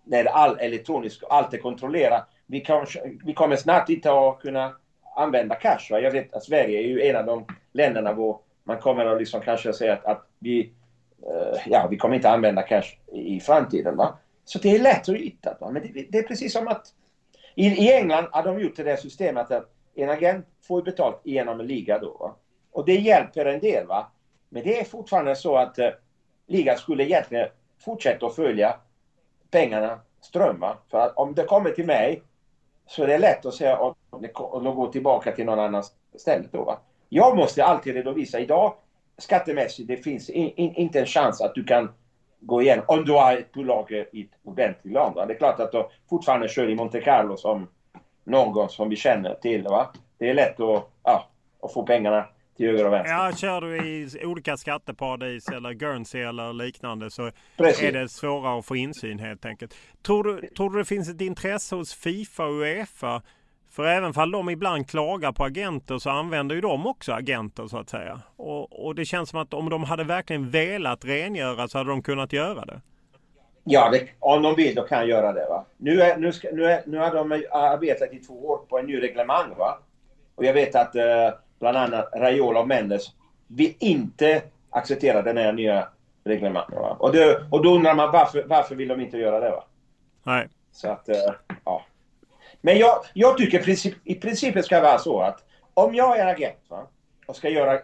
[0.04, 2.28] När all elektronisk, allt är kontrollerat.
[2.46, 2.86] Vi, kan,
[3.26, 4.76] vi kommer snart inte att kunna
[5.16, 5.88] använda cash.
[5.92, 6.00] Va?
[6.00, 8.14] Jag vet att Sverige är ju en av de länderna
[8.68, 10.74] man kommer att liksom kanske säga att, att vi,
[11.22, 13.98] eh, ja, vi kommer inte använda cash i, i framtiden.
[13.98, 14.18] Va?
[14.46, 15.58] Så det är lätt att hitta.
[15.60, 15.72] Va?
[15.72, 16.88] Men det, det är precis som att
[17.56, 21.60] i, i England har de gjort det där systemet att en agent får betalt genom
[21.60, 22.18] en liga då.
[22.20, 22.36] Va?
[22.72, 23.88] Och det hjälper en del.
[23.88, 24.12] va.
[24.50, 25.90] Men det är fortfarande så att eh,
[26.48, 27.48] ligan skulle egentligen
[27.80, 28.80] fortsätta att följa
[29.52, 30.78] pengarna strömma.
[30.92, 32.22] För att om det kommer till mig
[32.88, 33.96] så är det lätt att säga att
[34.64, 35.84] de går tillbaka till någon annan
[36.16, 36.64] ställe då.
[36.64, 36.80] Va?
[37.10, 38.40] Jag måste alltid redovisa.
[38.40, 38.74] Idag
[39.18, 41.90] skattemässigt det finns in, in, inte en chans att du kan
[42.40, 45.16] gå igenom om du har ett bolag i ett ordentligt land.
[45.16, 45.26] Va?
[45.26, 47.68] Det är klart att du fortfarande kör i Monte Carlo som
[48.24, 49.64] någon som vi känner till.
[49.64, 49.94] Va?
[50.18, 51.30] Det är lätt att, ja,
[51.62, 52.26] att få pengarna
[52.58, 53.14] till höger och vänster.
[53.14, 57.84] Ja, kör du i olika skatteparadis eller Guernsey eller liknande så Precis.
[57.84, 59.76] är det svårare att få insyn helt enkelt.
[60.06, 63.22] Tror du, tror du det finns ett intresse hos Fifa och Uefa?
[63.76, 67.78] För även fall de ibland klagar på agenter så använder ju de också agenter så
[67.78, 68.22] att säga.
[68.36, 72.02] Och, och det känns som att om de hade verkligen velat rengöra så hade de
[72.02, 72.82] kunnat göra det.
[73.64, 75.46] Ja, det, om de vill då kan jag göra det.
[75.50, 75.66] Va?
[75.78, 78.86] Nu, är, nu, ska, nu, är, nu har de arbetat i två år på en
[78.86, 79.50] ny reglemang.
[79.58, 79.80] Va?
[80.36, 81.30] Och jag vet att eh,
[81.60, 83.04] bland annat Raiola och Mendes
[83.48, 85.88] vill inte acceptera den här nya
[86.24, 86.72] reglemang.
[86.72, 86.96] Va?
[87.00, 89.50] Och, det, och då undrar man varför, varför vill de inte göra det?
[89.50, 89.64] Va?
[90.24, 90.48] Nej.
[90.72, 91.34] Så att, eh,
[91.66, 91.82] ja.
[92.66, 95.44] Men jag, jag tycker princip, i princip ska det vara så att
[95.74, 96.88] om jag är agent va,
[97.28, 97.80] och ska göra, uh,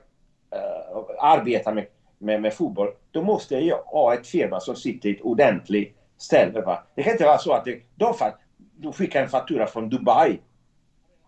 [1.20, 1.86] arbeta med,
[2.18, 6.62] med, med, fotboll, då måste jag ha ett firma som sitter i ett ordentligt ställe.
[6.62, 6.84] Va?
[6.95, 8.14] Det kan inte vara så att det, de,
[8.58, 10.40] de skickar en faktura från Dubai.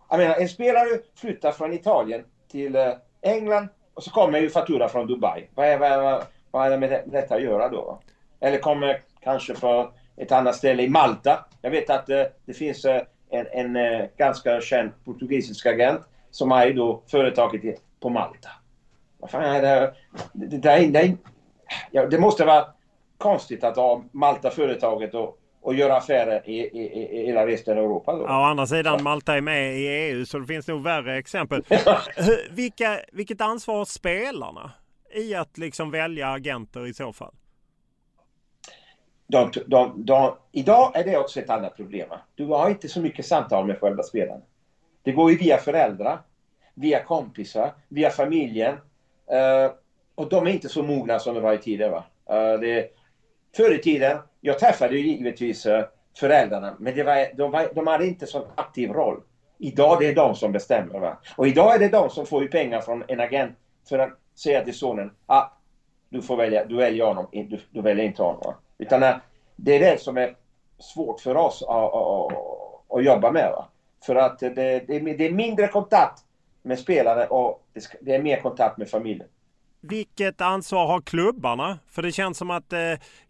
[0.10, 4.90] Jag menar, en spelare flyttar från Italien till uh, England och så kommer ju faktura
[4.90, 5.48] från Dubai.
[5.56, 8.00] Vad är, vad, vad är det med detta att göra då?
[8.40, 11.46] Eller kommer kanske från ett annat ställe i Malta.
[11.62, 12.98] Jag vet att uh, det finns uh,
[13.34, 16.01] en, en uh, ganska känd portugisisk agent
[16.31, 18.49] som är då företaget på Malta.
[19.18, 19.93] Vad fan är det?
[20.34, 21.18] Det, det, det,
[21.91, 22.65] ja, det måste vara
[23.18, 28.14] konstigt att ha Malta-företaget och, och göra affärer i, i, i hela resten av Europa.
[28.14, 28.23] Då.
[28.23, 31.64] Ja, å andra sidan Malta är med i EU så det finns nog värre exempel.
[32.51, 34.72] Vilka, vilket ansvar har spelarna
[35.15, 37.34] i att liksom välja agenter i så fall?
[39.34, 42.10] De, de, de, idag är det också ett annat problem.
[42.35, 44.41] Du har inte så mycket samtal med själva spelarna.
[45.03, 46.22] Det går ju via föräldrar,
[46.73, 48.73] via kompisar, via familjen.
[48.73, 49.72] Uh,
[50.15, 51.91] och de är inte så mogna som de var i tiden.
[51.91, 52.03] Va?
[52.30, 52.89] Uh, det,
[53.55, 55.84] förr i tiden, jag träffade ju givetvis uh,
[56.19, 59.22] föräldrarna, men det var, de, var, de hade inte så aktiv roll.
[59.57, 60.99] Idag det är de som bestämmer.
[60.99, 61.18] Va?
[61.35, 63.57] Och idag är det de som får pengar från en agent
[63.89, 65.45] för att säga till sonen, ah,
[66.10, 68.41] du får välja, du väljer honom, du, du väljer inte honom.
[68.45, 68.55] Va?
[68.78, 69.20] Utan
[69.56, 70.36] det är det som är
[70.80, 72.34] svårt för oss att, att,
[72.90, 73.52] att jobba med.
[73.52, 73.68] Va?
[74.06, 76.20] För att det, det, är mindre kontakt
[76.62, 77.68] med spelare och
[78.02, 79.28] det är mer kontakt med familjen.
[79.82, 81.80] Vilket ansvar har klubbarna?
[81.90, 82.80] För det känns som att eh,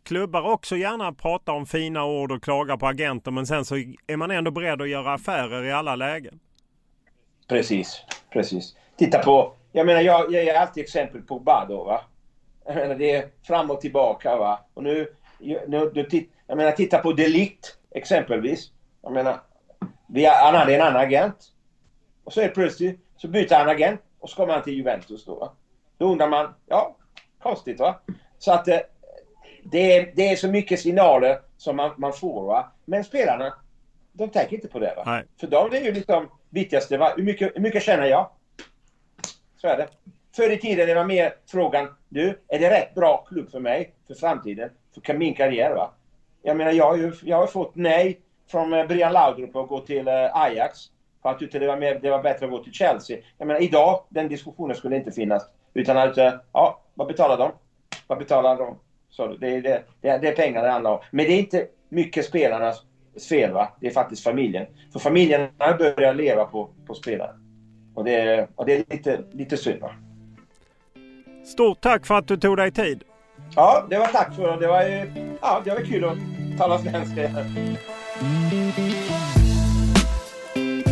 [0.04, 3.76] klubbar också gärna pratar om fina ord och klagar på agenter men sen så
[4.08, 6.40] är man ändå beredd att göra affärer i alla lägen.
[7.48, 8.76] Precis, precis.
[8.98, 12.02] Titta på, jag menar jag, jag ger alltid exempel på Bado va.
[12.66, 14.60] Jag menar det är fram och tillbaka va.
[14.74, 15.08] Och nu,
[16.48, 18.72] jag menar titta på Delict exempelvis.
[19.02, 19.40] Jag menar
[20.42, 21.52] han hade en annan agent.
[22.24, 25.36] Och så är plötsligt så byter han agent och så kommer han till Juventus då.
[25.36, 25.54] Va?
[25.98, 26.96] Då undrar man, ja,
[27.40, 28.00] konstigt va?
[28.38, 28.80] Så att eh,
[29.64, 32.72] det, är, det är så mycket signaler som man, man får va.
[32.86, 33.54] Men spelarna,
[34.12, 35.04] de tänker inte på det va.
[35.06, 35.24] Nej.
[35.40, 37.14] För det är ju liksom viktigaste, va?
[37.16, 38.30] Hur, mycket, hur mycket tjänar jag?
[39.58, 39.88] Så är det.
[40.36, 43.94] Förr i tiden det var mer frågan, du, är det rätt bra klubb för mig
[44.08, 44.70] för framtiden?
[45.06, 45.92] För min karriär va?
[46.42, 48.20] Jag menar jag har ju jag har fått nej
[48.52, 50.80] från eh, Brian Laudrup att gå till eh, Ajax.
[51.22, 53.18] För han tyckte det var, mer, det var bättre att gå till Chelsea.
[53.38, 55.44] Jag menar idag, den diskussionen skulle inte finnas.
[55.74, 57.52] Utan att, eh, ja, vad betalar de?
[58.08, 58.76] Vad betalar de?
[59.10, 61.00] Så det, är, det, det, det är pengar det handlar om.
[61.12, 62.84] Men det är inte mycket spelarnas
[63.30, 63.72] fel va?
[63.80, 64.66] Det är faktiskt familjen.
[64.94, 67.34] För familjen har börjat leva på, på spelarna.
[67.96, 69.92] Och det, och det är lite, lite synd va?
[71.46, 73.04] Stort tack för att du tog dig tid.
[73.56, 74.60] Ja, det var tack för det.
[74.60, 74.82] Det var,
[75.42, 76.18] ja, det var kul att
[76.58, 77.24] tala svenska.
[77.24, 77.78] igen.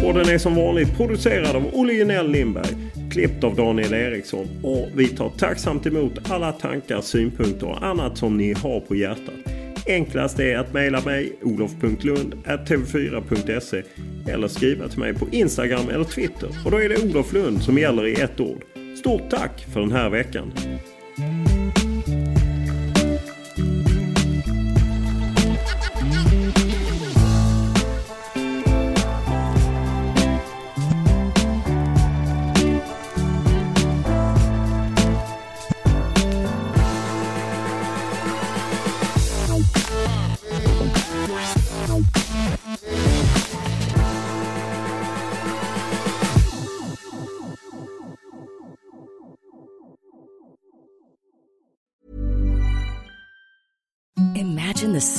[0.02, 2.76] Podden är som vanligt producerad av Olle Junell Lindberg,
[3.12, 8.38] klippt av Daniel Eriksson och vi tar tacksamt emot alla tankar, synpunkter och annat som
[8.38, 9.34] ni har på hjärtat.
[9.88, 13.84] Enklast är att mejla mig olof.lund.tv4.se
[14.32, 17.78] eller skriva till mig på Instagram eller Twitter och då är det Olof Lund som
[17.78, 18.64] gäller i ett ord.
[19.00, 20.52] Stort tack för den här veckan!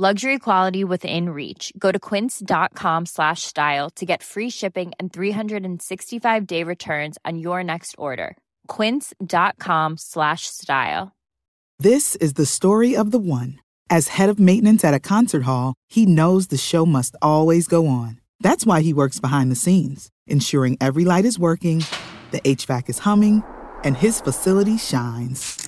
[0.00, 1.72] Luxury quality within reach.
[1.76, 7.64] Go to quince.com slash style to get free shipping and 365 day returns on your
[7.64, 8.36] next order.
[8.68, 11.16] Quince.com slash style.
[11.80, 13.58] This is the story of the one.
[13.90, 17.88] As head of maintenance at a concert hall, he knows the show must always go
[17.88, 18.20] on.
[18.38, 21.82] That's why he works behind the scenes, ensuring every light is working,
[22.30, 23.42] the HVAC is humming,
[23.82, 25.67] and his facility shines.